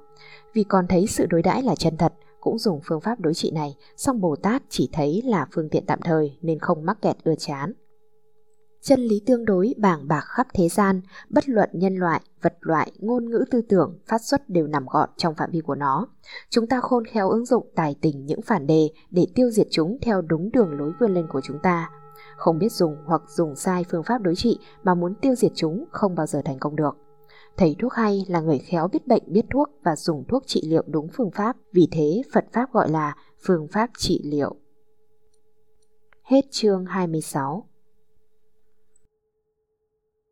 Vì 0.53 0.63
còn 0.63 0.87
thấy 0.87 1.07
sự 1.07 1.25
đối 1.25 1.41
đãi 1.41 1.63
là 1.63 1.75
chân 1.75 1.97
thật, 1.97 2.13
cũng 2.39 2.59
dùng 2.59 2.79
phương 2.83 3.01
pháp 3.01 3.19
đối 3.19 3.33
trị 3.33 3.51
này, 3.51 3.75
song 3.97 4.21
Bồ 4.21 4.35
Tát 4.35 4.63
chỉ 4.69 4.89
thấy 4.93 5.21
là 5.25 5.47
phương 5.51 5.69
tiện 5.69 5.85
tạm 5.85 5.99
thời 6.01 6.37
nên 6.41 6.59
không 6.59 6.85
mắc 6.85 7.01
kẹt 7.01 7.17
ưa 7.23 7.35
chán. 7.35 7.73
Chân 8.87 8.99
lý 8.99 9.21
tương 9.25 9.45
đối 9.45 9.73
bảng 9.77 10.07
bạc 10.07 10.23
khắp 10.27 10.47
thế 10.53 10.69
gian, 10.69 11.01
bất 11.29 11.49
luận 11.49 11.69
nhân 11.73 11.95
loại, 11.95 12.21
vật 12.41 12.53
loại, 12.59 12.91
ngôn 12.99 13.29
ngữ 13.29 13.45
tư 13.51 13.61
tưởng, 13.69 13.99
phát 14.07 14.21
xuất 14.21 14.49
đều 14.49 14.67
nằm 14.67 14.85
gọn 14.85 15.09
trong 15.17 15.35
phạm 15.35 15.51
vi 15.51 15.59
của 15.59 15.75
nó. 15.75 16.07
Chúng 16.49 16.67
ta 16.67 16.79
khôn 16.81 17.05
khéo 17.05 17.29
ứng 17.29 17.45
dụng 17.45 17.67
tài 17.75 17.95
tình 18.01 18.25
những 18.25 18.41
phản 18.41 18.67
đề 18.67 18.89
để 19.11 19.27
tiêu 19.35 19.49
diệt 19.51 19.67
chúng 19.71 19.97
theo 20.01 20.21
đúng 20.21 20.51
đường 20.51 20.77
lối 20.77 20.91
vươn 20.99 21.13
lên 21.13 21.27
của 21.27 21.41
chúng 21.41 21.59
ta. 21.63 21.89
Không 22.37 22.59
biết 22.59 22.71
dùng 22.71 22.97
hoặc 23.05 23.21
dùng 23.27 23.55
sai 23.55 23.85
phương 23.91 24.03
pháp 24.03 24.21
đối 24.21 24.35
trị 24.35 24.59
mà 24.83 24.95
muốn 24.95 25.15
tiêu 25.21 25.35
diệt 25.35 25.51
chúng 25.55 25.85
không 25.91 26.15
bao 26.15 26.27
giờ 26.27 26.41
thành 26.45 26.59
công 26.59 26.75
được. 26.75 26.97
Thầy 27.57 27.75
thuốc 27.79 27.93
hay 27.93 28.25
là 28.27 28.41
người 28.41 28.59
khéo 28.59 28.87
biết 28.87 29.07
bệnh 29.07 29.23
biết 29.27 29.45
thuốc 29.49 29.69
và 29.83 29.95
dùng 29.95 30.23
thuốc 30.27 30.43
trị 30.47 30.61
liệu 30.65 30.83
đúng 30.87 31.07
phương 31.13 31.31
pháp, 31.31 31.57
vì 31.73 31.87
thế 31.91 32.21
Phật 32.33 32.45
Pháp 32.53 32.73
gọi 32.73 32.89
là 32.89 33.15
phương 33.45 33.67
pháp 33.67 33.89
trị 33.97 34.21
liệu. 34.23 34.55
Hết 36.23 36.41
chương 36.51 36.85
26 36.85 37.67